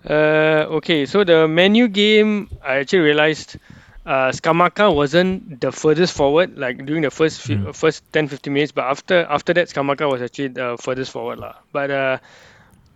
[0.09, 3.57] uh, okay, so the Man U game I actually realized
[4.05, 7.75] uh, Scamacca wasn't the furthest forward like during the first few, Mm.
[7.75, 11.55] first 10 15 minutes but after after that Scamacca was actually the furthest forward lah.
[11.73, 12.17] But uh,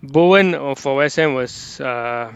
[0.03, 2.31] Bowen uh, for West Ham was uh,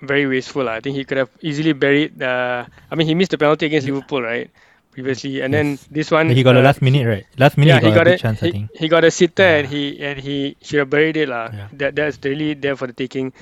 [0.00, 0.64] very wasteful.
[0.64, 0.74] lah.
[0.74, 2.22] I think he could have easily buried.
[2.22, 4.48] Uh, I mean, he missed the penalty against Liverpool, right?
[4.94, 6.30] Previously, and then this one.
[6.30, 7.26] he got uh, a last minute, right?
[7.36, 8.20] Last minute, yeah, he got, a big it.
[8.22, 8.70] chance, he, I think.
[8.78, 9.56] he got a sitter, Yeah.
[9.58, 11.50] and he and he should have buried it, lah.
[11.52, 11.68] Yeah.
[11.82, 13.32] That that's really there for the taking.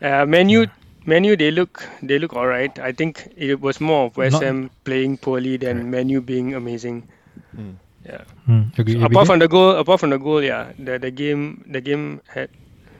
[0.00, 0.72] Uh, Man U, Yeah.
[1.04, 2.72] Man U, they look they look alright.
[2.80, 5.92] I think it was more of West Ham playing poorly than Correct.
[5.92, 7.04] Man U being amazing.
[7.52, 7.76] Mm.
[8.08, 8.24] Yeah.
[8.48, 9.12] Hmm, agree, So agree.
[9.12, 12.48] apart from the goal, apart from the goal, yeah, the the game the game had,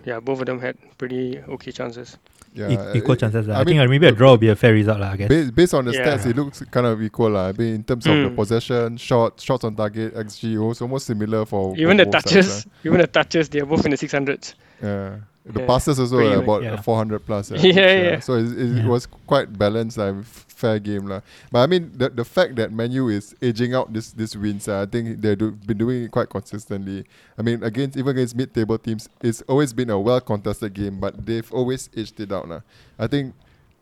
[0.04, 2.16] yeah, both of them had pretty okay chances.
[2.54, 3.48] Yeah, E- equal it- chances.
[3.48, 5.10] I I, think mean, uh, maybe a draw will be a fair result, lah.
[5.10, 5.28] I guess.
[5.28, 6.06] Based, based on the Yeah.
[6.06, 7.30] stats, it looks kind of equal.
[7.30, 7.48] lah.
[7.48, 8.36] I mean, in terms of the Mm.
[8.36, 12.66] possession, shots, shots on target, XG, also almost similar for Even for the touches, sides,
[12.84, 14.54] even the touches, they are both in the six hundreds.
[14.80, 15.16] yeah.
[15.46, 15.66] The Yeah.
[15.66, 16.80] passes also Pretty about yeah.
[16.80, 17.50] 400 plus.
[17.50, 17.60] Yeah,
[18.16, 18.20] yeah.
[18.20, 18.86] So it, it, Yeah.
[18.86, 21.06] was quite balanced, like, f- fair game.
[21.10, 21.20] lah.
[21.50, 24.82] But I mean, the, the fact that Manu is edging out this this wins, uh,
[24.82, 27.04] I think they've do, been doing it quite consistently.
[27.36, 31.50] I mean, against even against mid-table teams, it's always been a well-contested game, but they've
[31.52, 32.48] always edged it out.
[32.48, 32.62] lah.
[32.98, 33.34] I think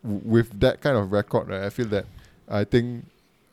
[0.03, 2.05] w- with that kind of record, right, I feel that
[2.49, 3.05] I think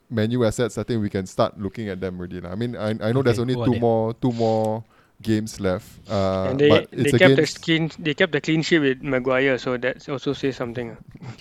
[0.09, 2.41] menu assets, I think we can start looking at them already.
[2.41, 2.51] lah.
[2.51, 4.83] I mean, I, I know there's Okay, only who are two more two more
[5.21, 5.87] games left.
[6.09, 9.01] Uh, and they but they it's kept the clean they kept the clean sheet with
[9.01, 10.97] Maguire, so that also says something.
[10.97, 11.31] ah.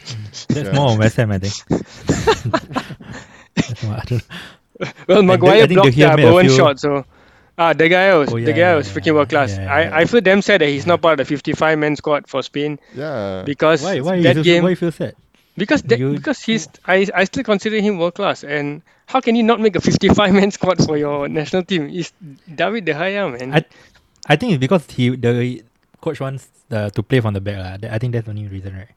[0.48, 0.72] That's Yeah.
[0.74, 1.54] more on West Ham, I think.
[3.54, 4.22] That's more, I don't,
[5.08, 7.04] Well, Maguire I think blocked De Gea the Bowen few- shot, so
[7.58, 9.56] ah, the guy was Oh, the guy yeah, was yeah, freaking world class.
[9.56, 9.96] yeah, I, yeah.
[9.96, 12.78] I feel damn sad that he's not part of the 55 man squad for Spain
[12.94, 13.42] yeah.
[13.44, 14.00] because why?
[14.00, 15.14] Why that you game feel, why you feel sad?
[15.56, 18.82] because that, you- because he's I, I still consider him world class and
[19.12, 21.88] how can you not make a 55 man squad for your national team?
[21.90, 22.12] Is
[22.62, 23.54] David De Gea man?
[23.54, 23.64] I
[24.26, 25.34] I think it's because he the
[26.00, 27.58] coach wants uh, to play from the back.
[27.58, 27.72] lah.
[27.96, 28.92] I think that's the only reason, right?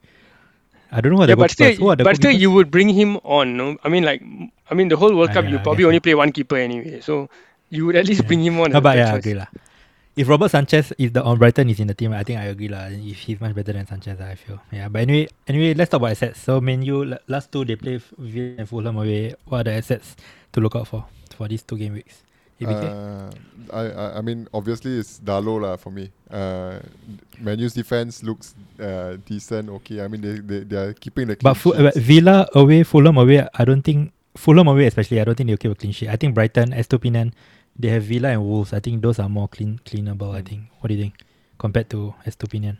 [0.92, 2.70] I don't know what yeah, the but still, who are the but still, you would
[2.70, 3.58] bring him on.
[3.58, 4.22] No, I mean, like,
[4.70, 7.02] I mean, the whole World Ah, Cup, yeah, you probably only play one keeper anyway,
[7.02, 7.30] so
[7.70, 8.28] you would at least Yeah.
[8.32, 8.72] bring him on.
[8.78, 9.26] No, but yeah, choice.
[9.26, 9.50] agree lah.
[10.16, 12.68] If Robert Sanchez is the on Brighton is in the team, I think I agree
[12.70, 12.86] lah.
[12.92, 14.62] If he's much better than Sanchez, I feel.
[14.72, 16.40] Yeah, but anyway, anyway, let's talk about assets.
[16.42, 19.34] So Man U la- last two they play Villa and Fulham away.
[19.46, 20.16] What are the assets
[20.54, 21.06] to look out for
[21.36, 22.22] for these two game weeks?
[22.64, 23.28] Uh,
[23.74, 26.12] I, I I mean obviously it's Dalo lah for me.
[26.32, 26.80] Uh,
[27.42, 29.68] Manu's defense looks uh, decent.
[29.82, 31.36] Okay, I mean they they, they are keeping the.
[31.42, 31.98] but, Fu- but.
[31.98, 33.44] Villa away, Fulham away.
[33.52, 35.20] I don't think Fulham away especially.
[35.20, 36.08] I don't think they'll keep a clean sheet.
[36.08, 37.34] I think Brighton, Estupinan,
[37.78, 38.74] they have Villa and Wolves.
[38.74, 40.34] I think those are more clean cleanable.
[40.36, 40.48] I Mm.
[40.48, 40.62] think.
[40.80, 41.16] What do you think
[41.58, 42.78] compared to Estupinan?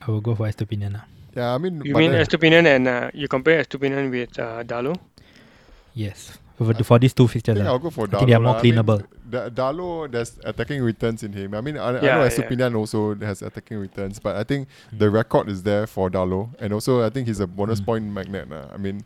[0.00, 1.04] I will go for Estupinan now.
[1.36, 1.82] yeah, I mean.
[1.84, 4.96] You mean then- Estupinan and uh, you compare Estupinan with uh, Dalot?
[5.94, 7.56] Yes, for, for these two I fixtures.
[7.56, 7.72] think lah.
[7.72, 8.18] I'll go for I Dalot.
[8.20, 8.60] think they are more lah.
[8.60, 9.00] I mean, cleanable.
[9.28, 11.54] Da- Dalot, there's attacking returns in him.
[11.54, 12.28] I mean, I, I Yeah, know yeah.
[12.30, 14.98] Estupinan also has attacking returns, but I think Mm.
[15.00, 17.84] the record is there for Dalot, and also I think he's a bonus Mm.
[17.86, 18.48] point magnet.
[18.48, 18.66] lah.
[18.72, 19.02] I mean,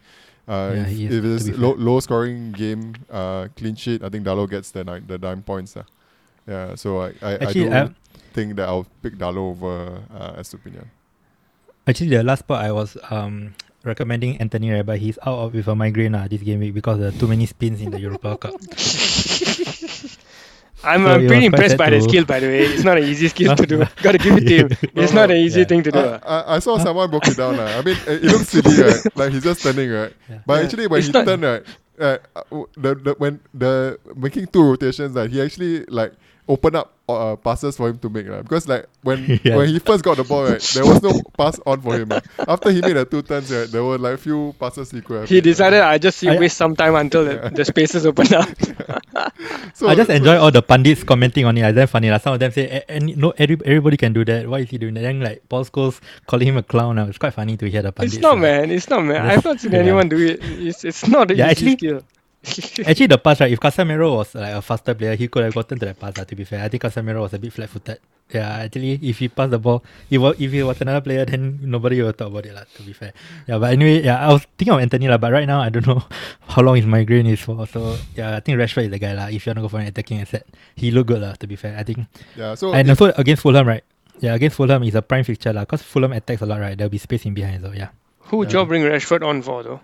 [0.49, 1.85] uh, Yeah, if, is, it's low, fair.
[1.85, 5.77] low scoring game, uh, clean sheet, I think Dalo gets the nine, the nine points.
[5.77, 5.85] lah.
[6.47, 7.95] Yeah, so I I, Actually, I do uh,
[8.35, 10.91] think that I'll pick Dalo over uh, Estupinian.
[11.87, 15.67] Actually, the last part I was um recommending Anthony, right, but he's out of, with
[15.67, 18.39] a migraine uh, this game week because there are too many spins in the Europa
[18.39, 18.55] Cup.
[20.85, 22.61] I'm, So I'm pretty impressed by the to- skill, by the way.
[22.63, 23.85] It's not an easy skill to do.
[24.03, 24.69] Gotta give it to him.
[25.03, 25.67] It's not an easy Yeah.
[25.67, 25.99] thing to do.
[25.99, 26.19] I.
[26.35, 27.57] I, I saw someone broke it down.
[27.57, 27.67] lah.
[27.79, 29.17] I mean, it, it looks silly, right?
[29.17, 30.13] Like he's just standing, right?
[30.29, 30.39] Yeah.
[30.47, 30.65] But Yeah.
[30.67, 31.63] actually, when It's he not- turned, right,
[32.01, 36.13] uh, uh, the, the when the making two rotations, like he actually like
[36.49, 38.27] opened up uh, passes for him to make.
[38.29, 38.43] lah.
[38.43, 39.57] Because like when Yeah.
[39.57, 42.09] when he first got the ball, right, there was no pass on for him.
[42.11, 42.21] lah.
[42.49, 45.21] After he made the two turns, right, there were like a few passes he could
[45.21, 45.29] have.
[45.29, 45.51] He made, lah.
[45.53, 48.49] decided I just I- waste some time until the, the spaces open up.
[49.75, 51.63] So, I just enjoy all the pundits commenting on it.
[51.65, 52.11] It's very funny.
[52.11, 54.47] Like some of them say, "Eh, any, no, every, everybody can do that.
[54.49, 55.01] Why is he doing that?
[55.03, 56.99] Then like Paul Scholes calling him a clown.
[56.99, 58.15] Uh, it's quite funny to hear the pundits.
[58.15, 58.71] it's not, man.
[58.71, 59.25] It's not, man.
[59.25, 59.79] I've not seen yeah.
[59.79, 60.41] anyone do it.
[60.43, 62.03] It's, it's not a Yeah, easy actually- skill.
[62.87, 63.53] Actually, the pass right.
[63.53, 66.19] If Casemiro was like a faster player, he could have gotten to that pass.
[66.19, 68.01] uh, to be fair, I think Casemiro was a bit flat-footed.
[68.35, 72.01] Yeah, actually, if he passed the ball, if if he was another player, then nobody
[72.03, 72.55] will talk about it.
[72.55, 72.65] lah.
[72.75, 73.13] to be fair,
[73.47, 73.59] yeah.
[73.59, 75.19] But anyway, yeah, I was thinking of Antony lah.
[75.19, 76.03] But right now, I don't know
[76.49, 77.67] how long his migraine is for.
[77.69, 79.27] So yeah, I think Rashford is the guy lah.
[79.31, 80.43] If you wanna go for an attacking asset,
[80.75, 81.35] he look good lah.
[81.39, 82.09] To be fair, I think.
[82.35, 82.55] yeah.
[82.59, 83.85] So and if- also against Fulham, right?
[84.19, 85.65] Yeah, against Fulham is a prime fixture lah.
[85.69, 86.75] Cause Fulham attacks a lot, right?
[86.75, 87.63] There'll be space in behind.
[87.63, 87.93] So yeah.
[88.33, 89.81] Who would you bring Rashford on for, though?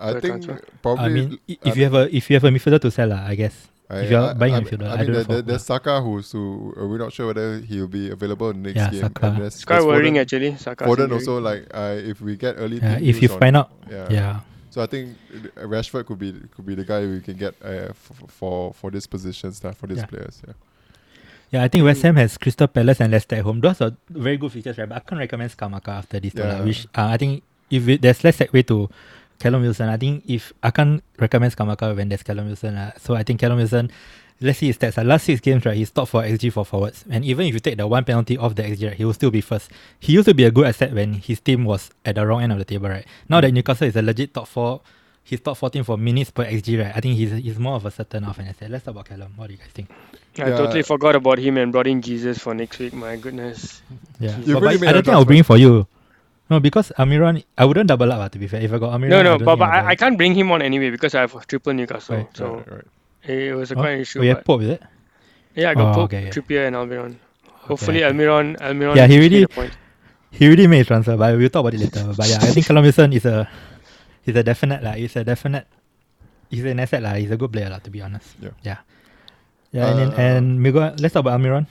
[0.00, 0.64] I the think transfer.
[0.82, 1.04] probably.
[1.04, 3.26] I mean, if I you have a if you have a midfielder to sell, lah,
[3.26, 3.68] I guess.
[3.90, 5.42] I, if you're I- buying I, a midfielder, I I mean, don't know there, there,
[5.42, 8.76] there's Saka who's who uh, we're not sure whether he'll be available in the next
[8.76, 9.00] Yeah, game.
[9.00, 9.26] Saka.
[9.26, 10.56] And It's quite there's worrying, Foden, actually.
[10.56, 12.76] Saka's Foden also like uh, if we get early.
[12.78, 14.06] Yeah, if you news on- find out, yeah.
[14.10, 14.40] yeah.
[14.70, 15.16] So I think
[15.56, 18.74] uh, Rashford could be could be the guy we can get uh, f- f- for
[18.74, 20.12] for this position stuff for these Yeah.
[20.12, 20.42] players.
[20.46, 20.52] Yeah.
[21.50, 23.60] Yeah, I think West Ham has Crystal Palace and Leicester at home.
[23.60, 24.86] Those are very good features, right?
[24.86, 26.34] But I can't recommend Scamacca after this.
[26.34, 26.64] two lah, Yeah.
[26.68, 28.90] which uh, I think if it, there's less segue to
[29.38, 32.74] Callum Wilson, I think if I can't recommend Scamacca when there's Callum Wilson.
[32.76, 33.90] Uh, so I think Callum Wilson,
[34.40, 34.98] let's see his stats.
[34.98, 37.04] Uh, last six games, right, he's top for XG for forwards.
[37.10, 39.30] And even if you take the one penalty off the XG, right, he will still
[39.30, 39.70] be first.
[40.00, 42.52] He used to be a good asset when his team was at the wrong end
[42.52, 43.06] of the table, right?
[43.28, 44.80] Now that Newcastle is a legit top four,
[45.22, 46.92] he's top 14 for minutes per XG, right?
[46.96, 48.70] I think he's, he's more of a certain off an asset.
[48.70, 49.32] Let's talk about Callum.
[49.36, 49.88] What do you guys think?
[50.40, 50.56] I Yeah.
[50.56, 52.92] totally forgot about him and brought in Jesus for next week.
[52.92, 53.82] My goodness.
[54.20, 55.86] Yeah, You've but, already but made I a don't think I'll bring him for you.
[56.50, 58.20] No, because Almiron, I wouldn't double up.
[58.20, 59.86] Uh, to be fair, if I got Almiron, No, I no, don't but, but I'll
[59.86, 62.16] I, I can't bring him on anyway because I have triple Newcastle.
[62.16, 62.36] Right.
[62.36, 62.84] So Right, right.
[63.28, 64.20] it was a Oh, quite an issue.
[64.20, 64.82] Oh, yeah, but Pope is it?
[65.54, 66.30] yeah, I got Oh, Pope, okay, yeah.
[66.30, 67.16] Trippier, and Almiron.
[67.68, 68.16] Hopefully, okay.
[68.16, 68.96] Almiron, Almiron.
[68.96, 69.46] Yeah, he really-
[70.30, 72.04] He really made his transfer, but we'll talk about it later.
[72.16, 75.66] But yeah, I think Callum is a, he's a definite like, he's a definite,
[76.50, 78.36] he's an asset like, he's a good player like, to be honest.
[78.40, 78.50] Yeah.
[78.62, 78.76] Yeah.
[79.72, 81.66] Yeah, and then, Uh, and we go, let's talk about Almiron.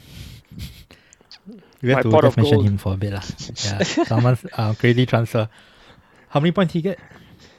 [1.81, 2.65] We have My to pot just of mention gold.
[2.67, 3.21] him for a bit lah.
[3.65, 5.47] Yeah, someone's uh, crazy transfer.
[6.29, 6.99] How many points he get?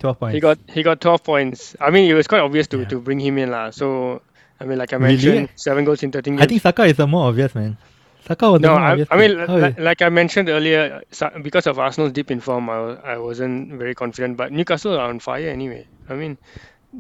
[0.01, 0.35] Twelve points.
[0.35, 1.77] He got he got 12 points.
[1.81, 2.89] I mean, it was quite obvious to, Yeah.
[2.95, 3.71] to bring him in lah.
[3.71, 4.23] So
[4.61, 5.15] I mean, like I Really?
[5.15, 6.43] mentioned, seven goals in 13 games.
[6.43, 7.79] I think Saka is the more obvious man.
[8.27, 9.09] Saka was the no, more I, obvious.
[9.11, 9.39] I mean, pick.
[9.39, 11.03] li- How li- is- like I mentioned earlier,
[11.43, 14.37] because of Arsenal's deep in form, I, I wasn't very confident.
[14.37, 15.87] But Newcastle are on fire anyway.
[16.11, 16.37] I mean,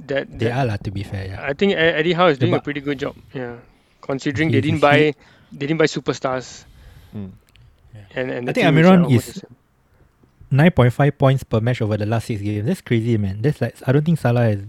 [0.06, 1.26] that, they that- are lah, to be fair.
[1.34, 1.42] Yeah.
[1.42, 3.16] I think Eddie Howe is Yeah, doing a pretty good job.
[3.34, 3.56] Yeah,
[4.00, 5.14] considering He- they didn't buy
[5.50, 6.64] they didn't buy superstars.
[7.14, 7.30] Mm.
[8.14, 9.44] And, and I think team Almiron almost is-
[10.52, 12.66] 9.5 points per match over the last six games.
[12.66, 13.42] That's crazy, man.
[13.42, 14.62] That's like I don't think Salah is.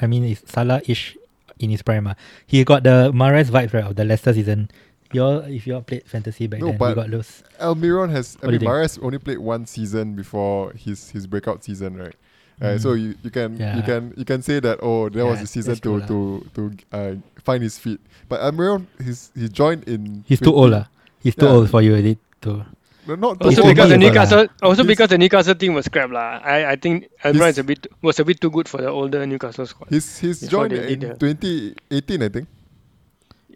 [0.00, 1.16] I mean, it's Salah-ish
[1.58, 2.06] in his prime.
[2.06, 2.14] ah.
[2.46, 4.70] He got the Mahrez vibes right of the Leicester season.
[5.12, 7.42] Y'all, if y'all played fantasy back No, then, you got those.
[7.60, 8.36] Almiron has.
[8.42, 8.66] I mean, you?
[8.68, 12.14] Mahrez only played one season before his his breakout season, right?
[12.60, 12.80] Uh, Mm.
[12.80, 15.46] so you, you can you can you can say that oh that was Yeah, the
[15.48, 16.06] season that's true to
[16.54, 17.98] to to uh, find his feet.
[18.28, 20.22] But Almiron he's he joined in.
[20.26, 20.84] He's too 20 old, lah.
[21.24, 21.52] He's too Yeah.
[21.58, 22.18] old for you, is it?
[22.42, 22.64] To
[23.06, 24.04] No, not too Also old, because the old.
[24.04, 26.40] Newcastle, also He's- because the Newcastle team was crap lah.
[26.54, 29.26] I I think Almiron is a bit was a bit too good for the older
[29.32, 29.88] Newcastle squad.
[29.96, 32.46] He's he's Before joined in did the- 2018, I think.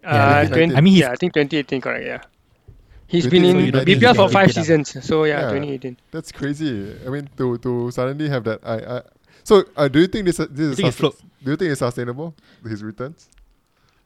[0.03, 0.49] Yeah, Uh, yeah.
[0.49, 2.05] 20, I mean, he's- yeah, I think 2018, correct.
[2.05, 2.21] Yeah,
[3.07, 4.65] He's been in so you don't think BPL for five pick it up?
[4.65, 4.87] seasons.
[5.05, 5.49] So yeah, Yeah.
[5.49, 5.97] 2018.
[6.11, 6.93] That's crazy.
[7.05, 9.01] I mean, to to suddenly have that, I, I
[9.43, 12.35] so uh, do you think this this is think sustain- do you think it's sustainable
[12.63, 13.27] his returns?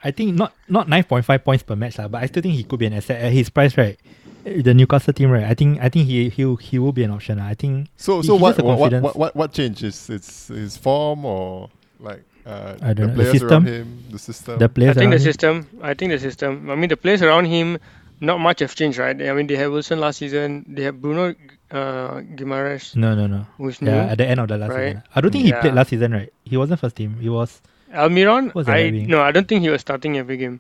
[0.04, 2.80] I think not not 9.5 points per match, lah, but I still think he could
[2.80, 3.98] be an asset at his price, right?
[4.44, 5.46] The Newcastle team, right?
[5.48, 7.38] I think I think he he he will be an option.
[7.40, 7.48] lah.
[7.48, 9.84] I think So He- so he what has what, what what what what changed?
[9.84, 11.70] Is it's his form or
[12.04, 13.50] like uh, I don't the know, the players system?
[13.64, 14.56] around him, the system?
[14.60, 15.24] the players I players.
[15.24, 15.80] think the around him- system.
[15.82, 16.52] I think the system.
[16.70, 17.80] I mean, the players around him,
[18.20, 19.16] not much have changed, right?
[19.16, 20.68] I mean, they have Wilson last season.
[20.68, 21.32] They have Bruno
[21.72, 23.48] uh, Guimaraes, No, no, no.
[23.56, 23.96] who's new.
[23.96, 25.00] At the end of the last right?
[25.00, 25.04] season.
[25.16, 26.32] I don't think he played last season, right?
[26.44, 27.16] He wasn't first team.
[27.24, 27.64] He was.
[27.94, 29.08] Almiron, What's that I having?
[29.08, 30.60] no, I don't think he was starting every game.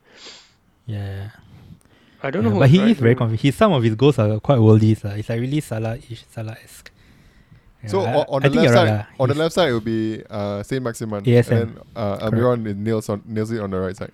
[0.85, 1.29] Yeah.
[2.21, 2.59] I don't yeah, know.
[2.59, 3.41] but he is very confident.
[3.41, 5.03] His some of his goals are quite worldies.
[5.03, 5.09] Uh.
[5.17, 6.89] It's like really Salah-ish, Salah-esque.
[7.83, 9.73] Yeah, so I- on, on I the left side, right, on the left side it
[9.73, 11.51] will be uh, Saint Maximin, ASM.
[11.51, 14.11] and then uh, Almiron is nails on nails it on the right side.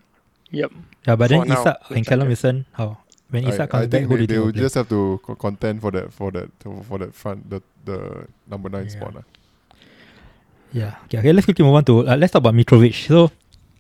[0.50, 0.72] Yep.
[1.08, 2.28] Yeah, but then for now, Isak and looks Callum.
[2.30, 2.98] Wilson, how?
[3.30, 4.54] When I, Isak I comes back, think who they, do you they think will will
[4.54, 4.62] play?
[4.64, 6.50] just have to co- contend for that for that
[6.90, 8.98] for that front the the number nine Yeah.
[8.98, 9.14] spot.
[9.14, 9.22] lah.
[10.72, 10.96] Yeah.
[11.06, 12.94] Okay, okay, let's quickly move on to uh, let's talk about Mitrovic.
[13.08, 13.32] So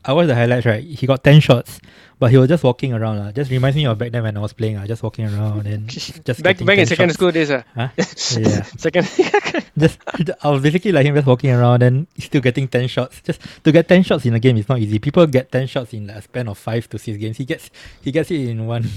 [0.03, 0.65] I watched the highlights.
[0.65, 1.79] Right, he got ten shots,
[2.17, 3.19] but he was just walking around.
[3.19, 3.31] lah.
[3.31, 4.77] Just reminds me of back then when I was playing.
[4.77, 5.87] I just walking around and
[6.25, 7.13] just back back in secondary shots.
[7.13, 7.61] school days, uh.
[7.75, 7.89] Huh?
[7.97, 9.05] yeah, Second.
[9.77, 9.99] just
[10.41, 13.21] I was basically like him, just walking around and still getting ten shots.
[13.21, 14.97] Just to get ten shots in a game is not easy.
[14.97, 17.37] People get ten shots in like a span of five to six games.
[17.37, 17.69] He gets
[18.01, 18.89] he gets it in one.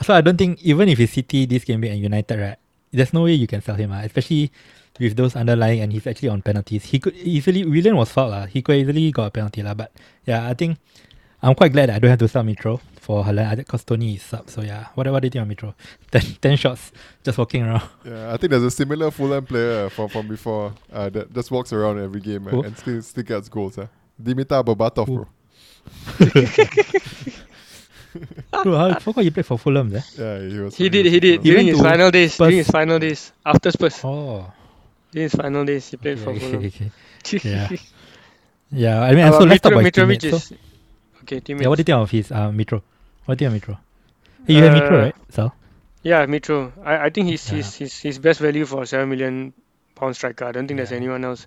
[0.00, 2.58] So I don't think even if it's City, this game and United, right?
[2.92, 4.06] There's no way you can sell him, ah.
[4.06, 4.52] especially
[5.00, 6.84] with those underlying and he's actually on penalties.
[6.84, 8.46] He could easily Willian was fouled, lah.
[8.46, 9.74] He could easily got a penalty, lah.
[9.74, 9.92] But
[10.24, 10.78] yeah, I think
[11.42, 14.22] I'm quite glad that I don't have to sell Mitro for Haaland because Toney is
[14.22, 14.48] sub.
[14.48, 15.74] So yeah, what, what do you think of Mitro?
[16.10, 16.92] 10, 10 shots
[17.22, 17.82] just walking around.
[18.04, 21.72] Yeah, I think there's a similar Fulham player from from before uh, that just walks
[21.72, 23.78] around every game uh, and still still gets goals.
[23.78, 23.88] Uh.
[24.22, 25.16] Dimitar Berbatov, Who?
[25.16, 25.26] bro.
[28.62, 30.00] Bro, I forgot you played for Fulham, eh?
[30.16, 30.76] Yeah, he was.
[30.76, 31.06] he did.
[31.06, 32.34] He did He during his final days.
[32.34, 32.46] Spurs.
[32.46, 34.00] During his final days after Spurs.
[34.04, 34.52] Oh.
[35.14, 36.64] During his final days, he played for okay, Fulham.
[36.66, 36.90] okay,
[37.22, 37.38] okay.
[37.48, 37.68] Yeah.
[38.70, 40.24] Yeah, I mean, Uh, so let's talk Mitro- about Mitrovic teammates.
[40.30, 40.52] So, is
[41.22, 41.40] okay.
[41.40, 41.62] Teammates.
[41.62, 42.82] yeah, what do you think of his uh, Mitro?
[43.24, 43.78] What do you think of Mitro?
[44.46, 45.14] Hey, you have Mitro, Uh, right?
[45.30, 45.52] So,
[46.02, 46.72] Yeah, Mitro.
[46.84, 47.56] I, I think he's, Yeah.
[47.56, 49.52] he's, he's, he's best value for 7 million
[49.94, 50.44] pound striker.
[50.46, 51.46] I don't think there's anyone else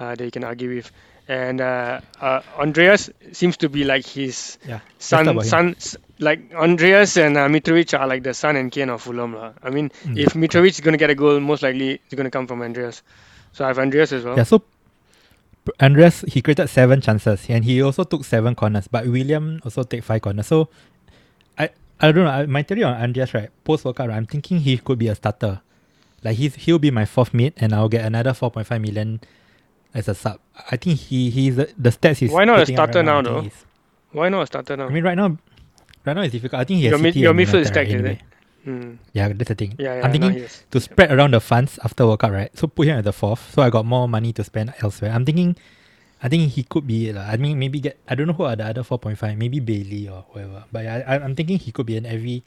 [0.00, 0.90] uh, that you can argue with.
[1.28, 4.80] And uh, uh, Andreas seems to be like his yeah.
[4.98, 5.40] son.
[5.44, 5.76] son
[6.22, 9.34] like Andreas and uh, Mitrovic are like the son and Kane of Fulham.
[9.34, 9.52] lah.
[9.62, 10.16] I mean, Mm.
[10.18, 12.62] if Mitrovic is going to get a goal, most likely it's going to come from
[12.62, 13.02] Andreas.
[13.52, 14.36] So I have Andreas as well.
[14.36, 14.62] Yeah, so
[15.80, 20.02] Andreas he created seven chances and he also took seven corners, but Willian also take
[20.02, 20.46] five corners.
[20.46, 20.68] So
[21.58, 21.70] I
[22.00, 22.46] I don't know.
[22.46, 25.14] My theory on Andreas right post World Cup, right, I'm thinking he could be a
[25.14, 25.60] starter.
[26.24, 29.20] Like he's he'll be my fourth mid and I'll get another four point five million
[29.94, 30.40] as a sub.
[30.70, 33.52] I think he he's the, the stats he's Why not a starter right now, think
[33.52, 34.18] though?
[34.18, 34.86] Why not a starter now?
[34.86, 35.36] I mean right now
[36.04, 36.60] right now it's difficult.
[36.60, 37.98] I think he has Your mid- your midfield is stacked, is it?
[37.98, 38.18] anyway.
[38.64, 38.94] Hmm.
[39.12, 39.74] Yeah, that's the thing.
[39.78, 40.06] Yeah, yeah.
[40.06, 40.62] I'm thinking is.
[40.70, 42.50] to spread around the funds after World Cup, right?
[42.56, 45.10] So put him at the fourth, so I got more money to spend elsewhere.
[45.10, 45.56] I'm thinking,
[46.22, 47.10] I think he could be.
[47.12, 47.26] lah.
[47.26, 47.98] I mean, maybe get.
[48.06, 49.34] I don't know who are the other four point five.
[49.36, 50.62] Maybe Bailey or whoever.
[50.70, 52.44] But I, I, I'm thinking he could be an every,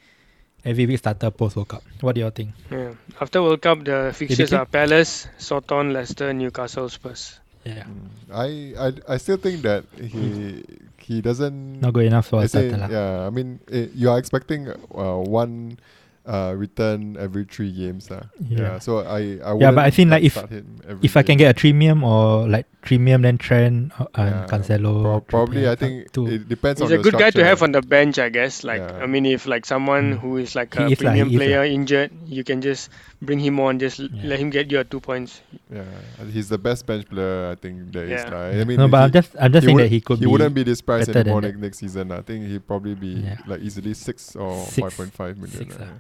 [0.64, 1.84] every week starter post World Cup.
[2.00, 2.52] What do you all think?
[2.72, 2.96] Yeah.
[3.20, 7.40] After World Cup, the fixtures are Palace, Soton, Leicester, Newcastle, Spurs.
[7.66, 7.88] Yeah,
[8.32, 10.64] I, I I still think that he
[11.02, 11.82] he doesn't.
[11.82, 15.78] not good enough for I say, yeah, I mean, eh, you are expecting uh, one
[16.26, 18.10] uh, return every three games.
[18.10, 18.26] Uh.
[18.42, 18.60] Yeah.
[18.62, 18.80] Yeah.
[18.80, 21.38] So I, I Yeah, but I think, like, if- start him every If I can
[21.38, 25.02] get a premium or like premium, then Trent uh, and Yeah, Cancelo.
[25.04, 26.28] Pro- probably, I think two.
[26.28, 27.46] it depends He's on a the good guy to structure.
[27.46, 28.64] have on the bench, I guess.
[28.64, 29.04] Like, Yeah.
[29.04, 30.20] I mean, if like someone Mm.
[30.22, 32.90] who is like a is premium is player injured, you can just
[33.22, 34.08] bring him on, just Yeah.
[34.24, 35.42] let him get you two points.
[35.74, 35.84] Yeah,
[36.32, 37.52] he's the best bench player.
[37.52, 38.22] I think there is.
[38.24, 38.30] Yeah.
[38.30, 38.54] lah.
[38.54, 40.32] I mean, no, but he, I'm just I'm just saying that he could he be.
[40.32, 42.12] wouldn't be this price anymore next, next season.
[42.14, 43.42] I think he'd probably be Yeah.
[43.50, 44.78] like easily six or Six.
[44.80, 45.58] five point five million.
[45.68, 46.00] Six, ah.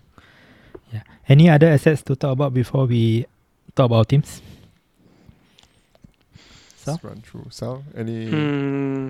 [0.93, 1.01] Yeah.
[1.27, 3.25] Any other assets to talk about before we
[3.75, 4.41] talk about teams?
[6.85, 6.93] Yeah.
[6.93, 7.47] Let's run through.
[7.49, 9.09] Sal, any Hmm.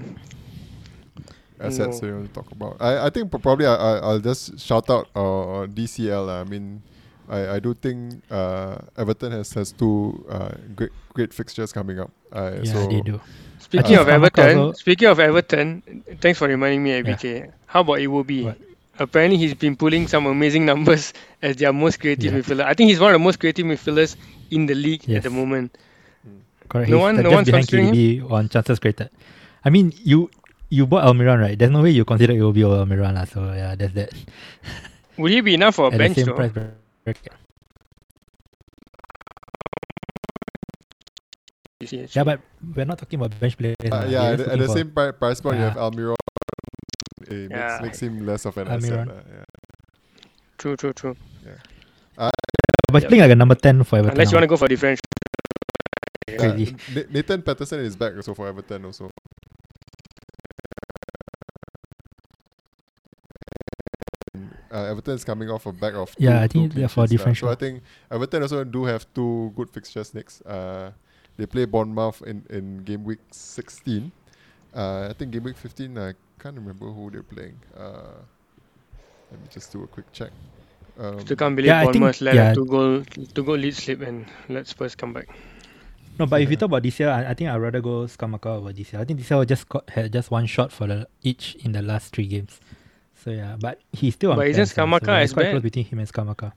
[1.59, 2.07] assets No.
[2.07, 2.77] you want to talk about?
[2.79, 6.27] I, I think probably I, I, I'll just shout out uh, DCL.
[6.27, 6.41] lah.
[6.41, 6.81] I mean,
[7.29, 12.11] I, I do think uh, Everton has, has two uh, great great fixtures coming up.
[12.31, 13.19] Uh, Yeah, so they do.
[13.59, 15.81] Speaking Uh, of Everton, also- speaking of Everton,
[16.21, 17.51] thanks for reminding me, ABK.
[17.65, 18.43] How about Iwobi?
[18.45, 18.57] What?
[18.99, 22.39] Apparently, he's been pulling some amazing numbers as their most creative Yeah.
[22.39, 22.63] midfielder.
[22.63, 24.15] I think he's one of the most creative midfielders
[24.51, 25.17] in the league Yes.
[25.17, 25.75] at the moment.
[26.69, 26.89] Correct.
[26.89, 29.09] No He's one- no just one's behind KDB on chances created.
[29.63, 30.29] I mean, you
[30.69, 31.57] you bought Almiron, right?
[31.57, 33.25] There's no way you consider it will be Almiron, lah.
[33.25, 34.09] So yeah, that's that.
[35.17, 36.35] Would he be enough for a At bench the same though?
[36.35, 37.33] price bracket.
[41.79, 42.39] You see, Yeah, but
[42.75, 43.75] we're not talking about bench players.
[43.83, 46.15] Uh, yeah, We're at, the- at the same pri- price point, you have Almiron.
[47.27, 47.79] It makes, Yeah.
[47.81, 49.05] makes him less of an Almiron.
[49.05, 49.07] asset.
[49.07, 49.45] lah, yeah.
[50.57, 51.15] True, true, true.
[52.17, 54.13] But he's playing like a number ten for Everton.
[54.13, 54.37] Unless you now.
[54.39, 55.04] want to go for differential.
[56.27, 56.75] Crazy.
[56.93, 59.11] Na- Nathan Patterson is back also for Everton also.
[64.71, 67.11] Uh, Everton is coming off a back of two, Yeah, I think they're for sheets
[67.13, 67.17] lah.
[67.17, 67.47] differential.
[67.47, 70.41] So I think Everton also do have two good fixtures next.
[70.41, 70.91] Uh,
[71.37, 74.11] they play Bournemouth in, in game week 16.
[74.75, 77.55] Uh, I think game week 15, I can't remember who they're playing.
[77.77, 78.19] Uh,
[79.31, 80.31] let me just do a quick check.
[80.99, 82.51] Um, Still can't believe Yeah, I think- Bournemouth let yeah.
[82.51, 83.03] a two goal
[83.33, 85.27] two goal lead slip and let Spurs come back.
[86.17, 88.45] No, but if you talk about this year, I, I think I'd rather go Scamacca
[88.45, 89.01] over this year.
[89.01, 91.81] I think this year just got had just one shot for the each in the
[91.81, 92.59] last three games.
[93.23, 94.37] So yeah, but he's still on.
[94.37, 95.51] But isn't 10, so- Scamacca so as it's quite bad?
[95.51, 96.53] close between him and Scamacca.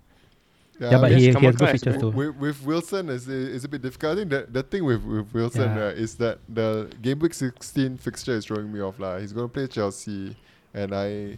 [0.80, 2.10] yeah, Yeah, but mean, he, he has good is features too.
[2.10, 4.12] with, with Wilson is is a bit difficult.
[4.12, 5.78] I think the the thing with, with Wilson Yeah.
[5.86, 8.98] right, is that the game week 16 fixture is throwing me off.
[9.00, 9.18] lah.
[9.18, 10.36] He's going to play Chelsea,
[10.74, 11.36] and I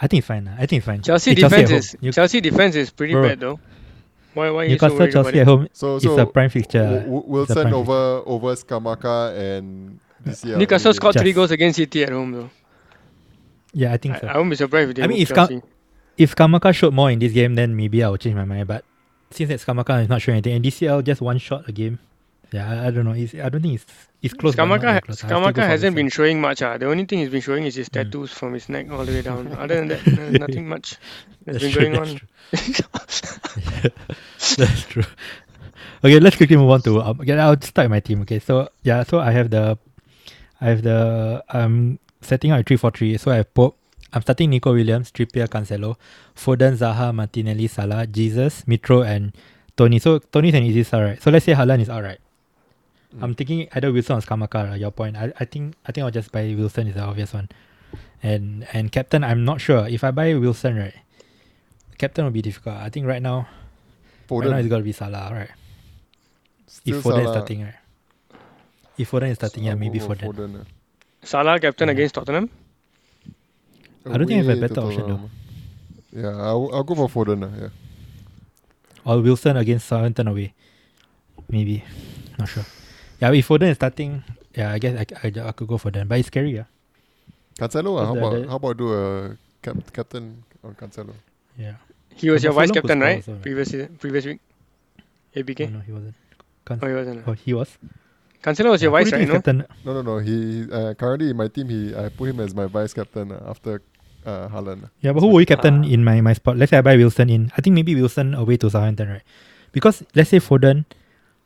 [0.00, 0.48] I think fine.
[0.58, 1.02] I think fine.
[1.02, 3.28] Chelsea It's defense at is Chelsea defense is pretty Bro.
[3.28, 3.60] bad though.
[4.36, 7.00] Why why you Newcastle about Chelsea at home so is so a prime fixture.
[7.08, 12.02] W- Wilson prime over over Skamaka and DCL Newcastle scored Just- three goals against City
[12.04, 12.50] at home though.
[13.72, 14.26] Yeah, I think I, so.
[14.26, 15.48] I won't be surprised if they I mean, if Ka-
[16.18, 18.68] if Kamaka showed more in this game, then maybe I will change my mind.
[18.68, 18.84] But
[19.30, 21.98] since it's Kamaka is not showing anything, and DCL just one shot a game.
[22.52, 23.12] Yeah, I, I don't know.
[23.12, 23.86] It's, I don't think it's
[24.22, 24.54] it's close.
[24.54, 25.24] Scamacca, close.
[25.24, 26.62] I'll still go Scamacca hasn't been showing much.
[26.62, 27.92] Ah, The only thing he's been showing is his Mm.
[27.92, 29.48] tattoos from his neck all the way down.
[29.58, 30.96] Other than that, no- nothing much
[31.46, 32.16] has That's been true, going that's on.
[32.16, 33.90] true.
[34.58, 35.02] That's true.
[36.04, 37.00] Okay, let's quickly move on to.
[37.02, 38.22] Um, okay, I'll start my team.
[38.22, 39.78] Okay, so yeah, so I have the,
[40.60, 43.16] I have the um setting out a three four three.
[43.18, 43.76] So I have Pope.
[44.12, 45.96] I'm starting Nico Williams, Trippier, Cancelo,
[46.36, 49.34] Foden, Zaha, Martinelli, Salah, Jesus, Mitro, and
[49.76, 49.98] Toney.
[49.98, 51.22] So Toney's an easy start, right?
[51.22, 52.18] So let's say Haaland is alright.
[53.22, 54.78] I'm thinking either Wilson or Scamacca.
[54.78, 55.16] Your point.
[55.16, 57.48] I, I think I think I'll just buy Wilson is the obvious one,
[58.22, 59.24] and and captain.
[59.24, 60.94] I'm not sure if I buy Wilson, right?
[61.98, 62.76] Captain will be difficult.
[62.76, 63.48] I think right now,
[64.30, 65.50] right now it's Foden, got to be Salah, right?
[66.66, 67.74] still if Foden is starting, right?
[68.98, 70.34] If Foden is starting, yeah, maybe for Foden.
[70.34, 70.64] Foden, uh.
[71.22, 71.92] Salah captain Yeah.
[71.92, 72.50] against Tottenham.
[74.04, 75.30] I don't think I have a better option, though.
[76.12, 77.42] Yeah, I'll, I'll go for Foden.
[77.44, 77.68] uh, yeah.
[79.04, 80.52] Or Wilson against Southampton away,
[81.48, 81.82] maybe.
[82.38, 82.64] Not sure.
[83.20, 84.22] Yeah, if Foden is starting,
[84.54, 86.08] yeah, I guess I, I, I could go for them.
[86.08, 86.64] But it's scary, yeah.
[87.58, 91.14] Cancelo, uh, how The- about the- how about do a cap- captain on Cancelo?
[91.56, 91.76] Yeah.
[92.14, 93.16] He was But your vice captain, right?
[93.16, 93.36] also.
[93.40, 94.40] Previous season- previous week.
[95.34, 95.66] ABK.
[95.68, 96.14] Oh, no, he wasn't.
[96.64, 97.24] Can- Oh, he wasn't.
[97.28, 97.78] oh, he was.
[98.42, 99.42] Cancelo was your Who vice, do you right?
[99.42, 99.64] think is No.
[99.64, 99.84] captain?
[99.84, 100.18] No, no, no.
[100.18, 101.68] He uh, currently in my team.
[101.68, 103.80] He I put him as my vice captain uh, after
[104.24, 104.90] uh, Haaland.
[105.00, 105.88] Yeah, but who will you captain Ah.
[105.88, 106.56] in my, my spot?
[106.56, 107.50] Let's say I buy Wilson in.
[107.56, 109.22] I think maybe Wilson away to Southampton, right?
[109.72, 110.84] Because let's say Foden,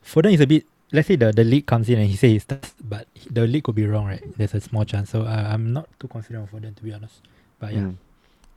[0.04, 0.64] Foden is a bit.
[0.92, 3.76] Let's say the, the league comes in and he says he but the league could
[3.76, 4.22] be wrong, right?
[4.36, 5.10] There's a small chance.
[5.10, 7.20] So uh, I'm not too confident on Foden to be honest.
[7.58, 7.96] But yeah, Mm.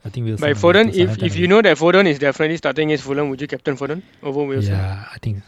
[0.06, 0.42] I think Wilson.
[0.42, 3.02] By away Foden, to if Southampton if you know that Foden is definitely starting his
[3.02, 4.74] Fulham, would you captain Foden over Wilson?
[4.74, 5.44] Yeah, I think.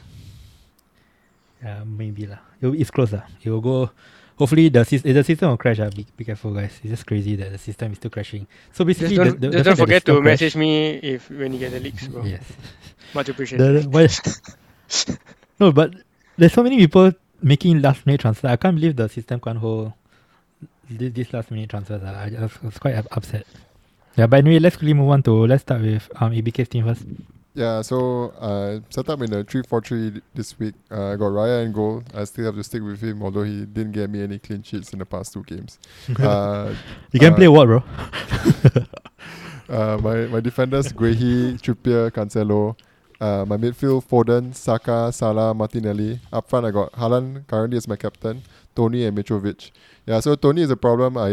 [1.63, 2.39] Yeah, maybe lah.
[2.61, 3.23] It'll- It's close lah.
[3.41, 3.89] It will go.
[4.37, 5.79] Hopefully the system, the system will crash.
[5.79, 5.89] Uh.
[5.89, 6.77] Be, be careful, guys.
[6.83, 8.45] It's just crazy that the system is still crashing.
[8.71, 10.31] So Just basically, don't, the, the, just don't fact that the forget to system crash-
[10.41, 10.71] message me
[11.01, 12.23] if when you get the leaks, bro.
[12.23, 12.43] Yes.
[13.15, 13.63] Much appreciated.
[13.63, 15.15] The, the, why-
[15.59, 15.95] no, but
[16.37, 17.11] there's so many people
[17.41, 18.49] making last minute transfers.
[18.49, 19.93] I can't believe the system can't hold
[20.89, 22.03] this, this last minute transfers.
[22.03, 23.45] I, I was, I was quite upset.
[24.15, 27.03] Yeah, but anyway, let's quickly move on to let's start with um ABK's team first.
[27.53, 30.73] Yeah, so uh, set up in a 3 4 3 this week.
[30.91, 32.03] Uh, I got Raya in goal.
[32.13, 34.91] I still have to stick with him, although he didn't get me any clean sheets
[34.91, 35.79] in the past two games.
[36.19, 36.75] Uh,
[37.13, 37.83] You can uh, play what, bro?
[39.69, 42.75] uh, my, my defenders, Guehi, Trippier, Cancelo.
[43.25, 46.19] Uh, my midfield, Foden, Saka, Salah, Martinelli.
[46.31, 48.43] Up front, I got Haaland currently as my captain,
[48.75, 49.71] Toney and Mitrovic.
[50.05, 51.17] Yeah, so Toney is a problem.
[51.17, 51.29] I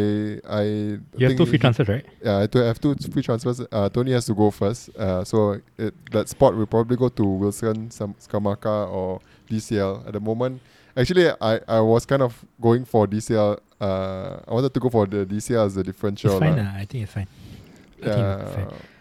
[0.61, 0.63] I
[1.19, 2.07] You have two free transfers, right?
[2.25, 3.61] Yeah, I have two free transfers.
[3.71, 4.89] Uh, Toney has to go first.
[4.97, 9.21] Uh, so it, that spot will probably go to Wilson, Sam, Scamacca, or
[9.51, 10.07] DCL.
[10.07, 10.63] At the moment,
[10.97, 13.59] actually, I, I was kind of going for DCL.
[13.79, 16.31] Uh, I wanted to go for the DCL as a differential.
[16.33, 16.73] It's fine, lah.
[16.73, 16.79] lah.
[16.79, 17.29] I think it's fine.
[18.01, 18.69] I think it's fine.
[18.71, 18.92] Yeah,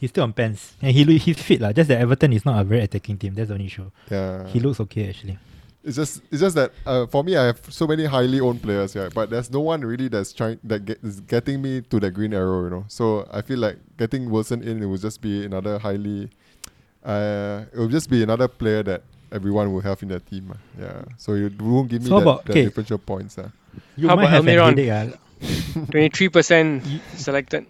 [0.00, 0.74] He's still on pants.
[0.80, 1.72] And he loo- he's fit lah.
[1.72, 3.34] Just that Everton is not a very attacking team.
[3.34, 3.90] That's the only issue.
[4.10, 4.46] yeah.
[4.46, 5.38] He looks okay actually.
[5.84, 8.94] It's just it's just that uh, for me I have so many highly owned players,
[8.94, 12.10] yeah, but there's no one really that's trying that get, is getting me to the
[12.10, 12.84] green arrow, you know.
[12.88, 16.30] So I feel like getting Wilson in it would just be another highly
[17.04, 20.52] uh it will just be another player that everyone will have in their team.
[20.52, 20.58] ah.
[20.78, 21.02] Yeah.
[21.16, 22.64] So you won't give me So how that, about- that okay.
[22.64, 23.38] differential points.
[23.38, 23.48] ah.
[23.96, 25.14] You How might about have Almiron?
[25.14, 25.86] ah.
[25.92, 26.82] Twenty-three percent
[27.16, 27.64] selected.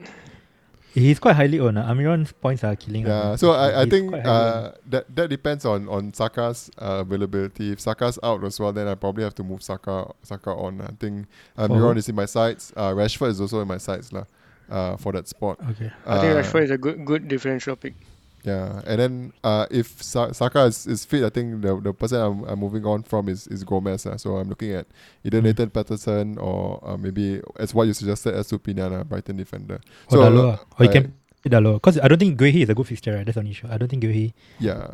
[0.99, 1.79] He's quite highly owned.
[1.79, 1.85] Uh.
[1.91, 3.07] Amiron's points are killing.
[3.07, 3.39] Yeah, man.
[3.39, 7.73] so I, I He's think uh, that that depends on on Saka's uh, availability.
[7.73, 10.81] If Saka's out as well, then I probably have to move Saka Saka on.
[10.81, 11.27] I think
[11.57, 11.99] uh, For Miron who?
[11.99, 12.73] is in my sights.
[12.77, 14.25] Uh, Rashford is also in my sights lah.
[14.71, 15.57] Uh, for that spot.
[15.71, 15.91] okay.
[16.07, 17.95] I think Uh, Rashford is a good good differential pick.
[18.45, 22.21] Yeah, and then uh, if Sa- Saka is, is fit, I think the the person
[22.23, 24.07] I'm, I'm moving on from is, is Gomez.
[24.07, 24.87] Uh, so I'm looking at
[25.25, 25.45] either Mm.
[25.45, 29.81] Nathan Patterson or uh, maybe as what you suggested, as Supiniana, Brighton defender.
[30.07, 30.55] Or So, Dalot.
[30.55, 30.65] ah.
[30.79, 31.03] Or you I- can
[31.43, 31.75] play Dalot.
[31.83, 33.13] Because I don't think Guehi is a good fixture.
[33.15, 33.27] Right?
[33.27, 33.67] That's only issue.
[33.71, 34.33] I don't think Guehi.
[34.61, 34.87] Yeah.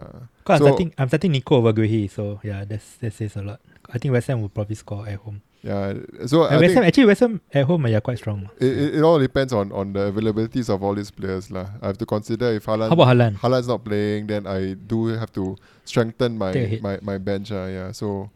[0.43, 2.11] Because So- I'm starting, I'm starting Nico over Guehi.
[2.11, 3.61] So yeah, that's that says a lot.
[3.93, 5.43] I think West Ham will probably score at home.
[5.65, 5.95] Yeah.
[6.27, 8.51] So I And West think Ham actually West Ham at home are quite strong.
[8.61, 11.51] it, it, it all depends on, on the availabilities of all these players.
[11.51, 11.67] lah.
[11.81, 13.37] I have to consider if Haaland, How about Haaland?
[13.41, 15.57] Haaland's not playing, then I do have to
[15.87, 16.83] strengthen my Take a hit.
[16.83, 17.51] my, my bench.
[17.51, 17.93] Uh, yeah.
[17.93, 18.29] So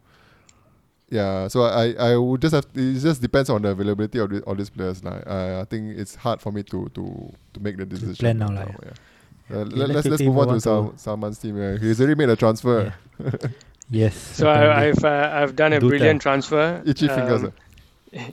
[1.11, 4.41] yeah, so I, I would just have it just depends on the availability of the,
[4.49, 5.05] all these players.
[5.05, 5.21] lah.
[5.27, 7.05] I, I think it's hard for me to to,
[7.53, 8.17] to make the decision.
[8.17, 8.97] plan now lah, yeah.
[9.53, 11.57] Uh, Okay, let, let's let's let's move on to Sal, Salman's team.
[11.57, 11.77] Yeah.
[11.77, 12.93] He's already made a transfer.
[13.91, 14.15] Yes.
[14.17, 14.49] So.
[14.49, 16.83] I, I've uh, I've done a Do brilliant transfer.
[16.85, 17.45] Itchy fingers.
[17.45, 17.53] Um,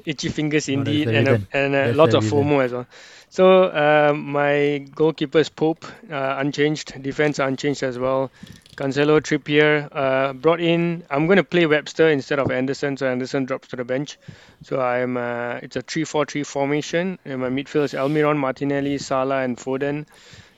[0.06, 1.48] itchy fingers indeed, the and a, reason.
[1.54, 2.24] and uh, That's lots of.
[2.26, 2.88] FOMO as well.
[3.30, 7.02] So um, my goalkeeper is Pope, uh, unchanged.
[7.02, 8.32] Defense unchanged as well.
[8.78, 11.04] Cancelo, Trippier, uh, brought in.
[11.10, 14.18] I'm going to play Webster instead of Anderson, so Anderson drops to the bench.
[14.64, 15.18] So I'm.
[15.18, 20.06] Uh, it's a 3-4-3 formation, and my midfield is Almiron, Martinelli, Salah, and Foden.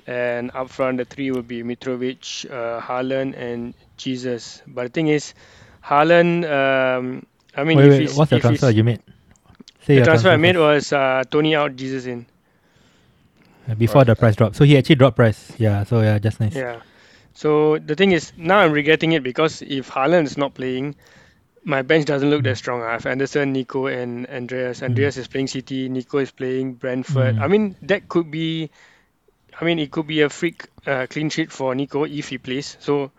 [0.07, 4.61] And up front, the three will be Mitrovic, uh, Haaland, and Jesus.
[4.65, 5.33] But the thing is,
[5.83, 6.49] Haaland.
[6.49, 9.01] Um, I mean, wait, if wait, what's the transfer you made?
[9.81, 12.25] Say the your transfer I made was uh, Toney out, Jesus in.
[13.77, 14.55] Before the price drop.
[14.55, 15.51] So he actually dropped price.
[15.57, 15.83] Yeah.
[15.83, 16.55] So yeah, just nice.
[16.55, 16.79] Yeah.
[17.33, 20.95] So the thing is, now I'm regretting it because if Haaland is not playing,
[21.65, 22.81] my bench doesn't look that strong.
[22.81, 24.81] I have Anderson, Nico, and Andreas.
[24.81, 25.89] Andreas is playing City.
[25.89, 27.35] Nico is playing Brentford.
[27.35, 27.41] Mm.
[27.41, 28.71] I mean, that could be.
[29.59, 32.77] I mean, it could be a freak uh, clean sheet for Nico if he plays.
[32.79, 33.11] So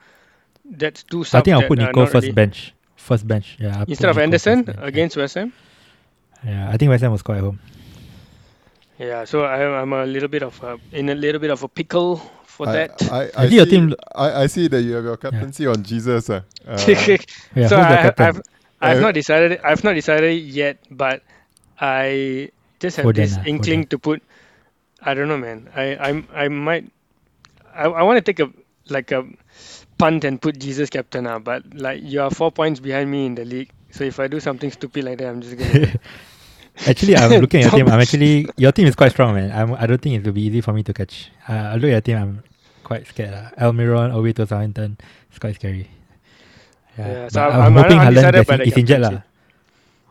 [0.65, 2.75] that's two subs I think I'll put Nico first really- bench.
[2.97, 3.57] First bench.
[3.59, 3.79] Yeah.
[3.79, 4.87] I'll instead of Nico Anderson first bench, yeah.
[4.87, 5.53] against West Ham.
[6.45, 7.59] Yeah, I think West Ham was quite home.
[8.99, 9.25] Yeah.
[9.25, 12.17] So I, I'm a little bit of a, in a little bit of a pickle
[12.45, 13.03] for I, that.
[13.11, 15.83] I, I, Actually, your see, team- I, I see that you have your captaincy on
[15.83, 16.31] Jesus.
[16.31, 16.43] Uh.
[16.69, 16.77] Uh,
[17.55, 18.41] Yeah, so I, I've
[18.81, 21.23] I've Uh, not decided I've not decided yet, but
[21.81, 23.89] I just have Foden this ah, inkling Foden.
[23.91, 24.23] to put.
[25.03, 25.69] I don't know, man.
[25.75, 26.91] I I'm I might.
[27.75, 28.51] I, I want to take a
[28.91, 29.25] like a
[29.99, 33.35] punt and put Jesus captain now, but like you are four points behind me in
[33.35, 33.71] the league.
[33.91, 35.95] So if I do something stupid like that, I'm just gonna.
[36.87, 37.89] Actually, I'm looking at your team.
[37.93, 39.51] I'm actually your team is quite strong, man.
[39.51, 41.31] I'm, I don't think it will be easy for me to catch.
[41.49, 42.17] Uh, I look at your team.
[42.19, 42.43] I'm
[42.85, 43.35] quite scared.
[43.35, 43.51] Uh.
[43.71, 44.97] Almiron away to Southampton.
[45.31, 45.91] It's quite scary.
[46.97, 49.23] Yeah, Yeah, so I'm, I'm- I'm hoping Haaland is injured lah.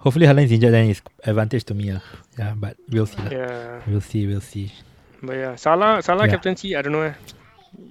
[0.07, 1.99] Hopefully Haaland is injured, then it's advantage to me lah.
[2.39, 3.31] Yeah, but we'll see lah.
[3.35, 4.23] yeah, We'll see.
[4.23, 4.71] We'll see.
[5.19, 6.39] but yeah, Salah Salah Yeah.
[6.39, 6.71] captaincy.
[6.79, 7.03] I don't know.
[7.11, 7.15] eh.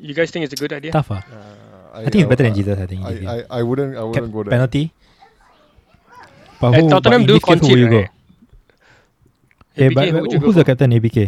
[0.00, 0.92] You guys think it's a good idea?
[0.96, 1.20] Tough ah.
[1.20, 2.76] uh, I think it's better than I, Jesus.
[2.80, 3.00] I think.
[3.04, 3.12] I.
[3.34, 4.54] I, I wouldn't I Cap- wouldn't go there.
[4.56, 4.84] penalty.
[6.60, 8.00] But who, Tottenham but do this case, who will concede, you go?
[8.00, 8.10] right?
[9.76, 10.72] Eh, ABK, but, who go who's the for?
[10.72, 10.90] captain?
[10.96, 11.18] ABK.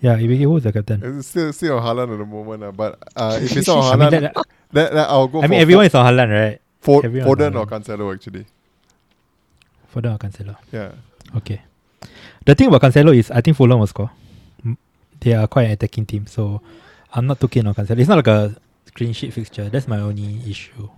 [0.00, 0.42] Yeah, ABK.
[0.46, 0.98] Who's the captain?
[1.02, 3.92] It's still still on Haaland at the moment, uh, but uh, if it's not I
[3.92, 6.30] on mean, Haaland, that- then, then I'll go I for mean, everyone is on Haaland,
[6.30, 6.58] right?
[6.84, 7.66] Foden on or Haaland.
[7.66, 8.46] Cancelo actually.
[9.94, 10.56] Foden or Cancelo.
[10.72, 10.92] Yeah.
[11.36, 11.62] Okay.
[12.44, 14.10] The thing about Cancelo is I think Fulham will score.
[15.20, 16.60] They are quite an attacking team, so
[17.14, 17.98] I'm not too keen on Cancelo.
[17.98, 18.54] It's not like a
[18.94, 19.68] clean sheet fixture.
[19.70, 20.88] That's my only issue.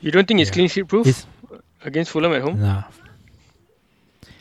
[0.00, 0.54] You don't think it's Yeah.
[0.54, 1.26] clean sheet proof It's
[1.82, 2.60] against Fulham at home?
[2.60, 2.82] nah.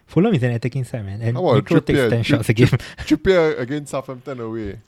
[0.08, 2.10] Fulham is an attacking side, man, and How about takes Trippier?
[2.10, 2.68] ten Tri- shots a game.
[3.08, 4.80] Trippier against Southampton away.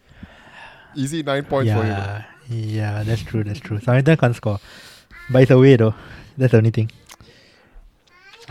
[0.95, 1.87] Easy nine points for him.
[1.87, 3.43] yeah, yeah, that's true.
[3.43, 3.79] That's true.
[3.79, 4.59] Southampton can't score,
[5.31, 5.95] but it's away though.
[6.37, 6.91] That's the only thing.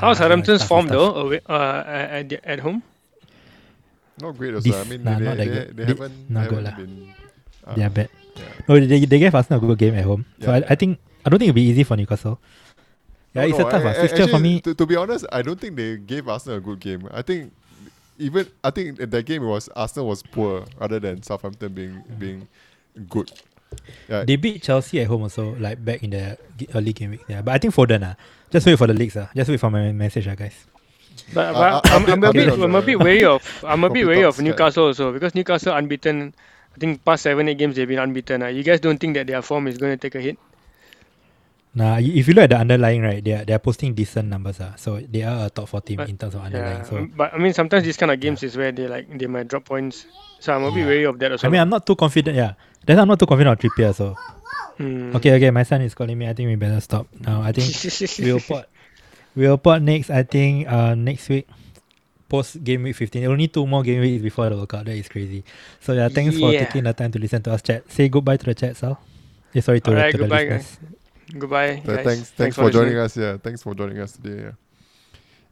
[0.04, 1.14] How's Southampton's it's form though?
[1.14, 2.82] Away, uh, at, at- at home?
[4.20, 4.68] Not great also.
[4.70, 5.76] I This- mean, nah, they, not that they, good.
[5.76, 6.76] they Thi- haven't, not they good haven't lah.
[6.76, 7.14] been.
[7.66, 8.08] uh, They are bad.
[8.36, 8.42] yeah.
[8.68, 10.24] No, they, they gave Arsenal a good game at home.
[10.40, 10.66] So Yeah, I, yeah.
[10.70, 12.38] I think I don't think it'll be easy for Newcastle.
[13.34, 14.60] Yeah, No, it's no, a tough I- uh, I- fixture for actually, me.
[14.60, 17.08] To, to be honest, I don't think they gave Arsenal a good game.
[17.10, 17.52] I think
[18.18, 22.04] even I think in that game it was Arsenal was poor rather than Southampton being
[22.18, 22.46] being
[23.10, 23.32] good.
[24.08, 27.24] Yeah, They beat Chelsea at home also, like back in the g- early game week.
[27.26, 28.14] Yeah, but I think Foden ah.
[28.54, 29.26] Just wait for the leaks ah.
[29.34, 30.54] Just wait for my message ah, guys.
[31.34, 33.90] But, Uh, but uh, I'm, I'm a bit I'm a bit wary of I'm a
[33.90, 34.38] bit wary of.
[34.38, 36.34] Newcastle also because Newcastle unbeaten.
[36.74, 38.42] I think past seven eight games they've been unbeaten.
[38.42, 38.50] Uh.
[38.54, 40.38] You guys don't think that their form is going to take a hit?
[41.74, 44.60] Nah, if you look at the underlying right, they are they are posting decent numbers
[44.62, 44.74] ah.
[44.78, 46.86] So they are a top four team But- in terms of underlying.
[46.86, 49.10] Yeah, So um, but I mean sometimes these kind of games is where they like
[49.10, 50.06] they might drop points.
[50.38, 50.86] So I'm a bit Yeah.
[50.86, 51.46] wary of that also.
[51.46, 52.36] I mean, I'm not too confident.
[52.38, 52.54] Yeah,
[52.86, 53.90] that's I'm not too confident on Trippier.
[53.94, 54.14] So
[54.76, 55.14] Hmm.
[55.16, 56.28] okay, okay, my son is calling me.
[56.28, 57.42] I think we better stop now.
[57.42, 57.70] I think
[58.18, 58.66] we'll put
[59.36, 60.10] we'll put next.
[60.10, 61.46] I think uh next week.
[62.28, 63.26] Post game week 15.
[63.26, 64.86] Only two more game weeks before the World Cup.
[64.86, 65.44] That is crazy.
[65.80, 66.64] So yeah, thanks for Yeah.
[66.64, 67.84] taking the time to listen to us chat.
[67.92, 68.98] Say goodbye to the chat, Sal.
[69.52, 70.78] Yeah, sorry to, Alright, to the goodbye, listeners.
[71.38, 72.04] Goodbye, Uh, guys.
[72.04, 72.98] thanks, thanks, for, joining listening.
[72.98, 73.16] us.
[73.16, 74.42] Yeah, thanks for joining us today.
[74.42, 74.50] Yeah.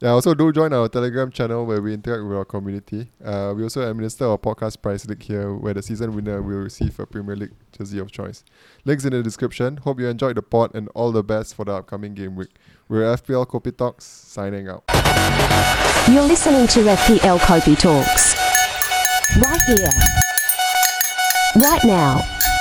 [0.03, 3.09] Yeah, also do join our Telegram channel where we interact with our community.
[3.23, 6.99] Uh, we also administer our podcast prize league here, where the season winner will receive
[6.99, 8.43] a Premier League jersey of choice.
[8.83, 9.77] Links in the description.
[9.77, 12.49] Hope you enjoyed the pod and all the best for the upcoming game week.
[12.89, 14.83] We're FPL Kopi Talks signing out.
[16.11, 18.35] You're listening to FPL Kopi Talks.
[19.41, 19.89] Right here.
[21.63, 22.52] Right now.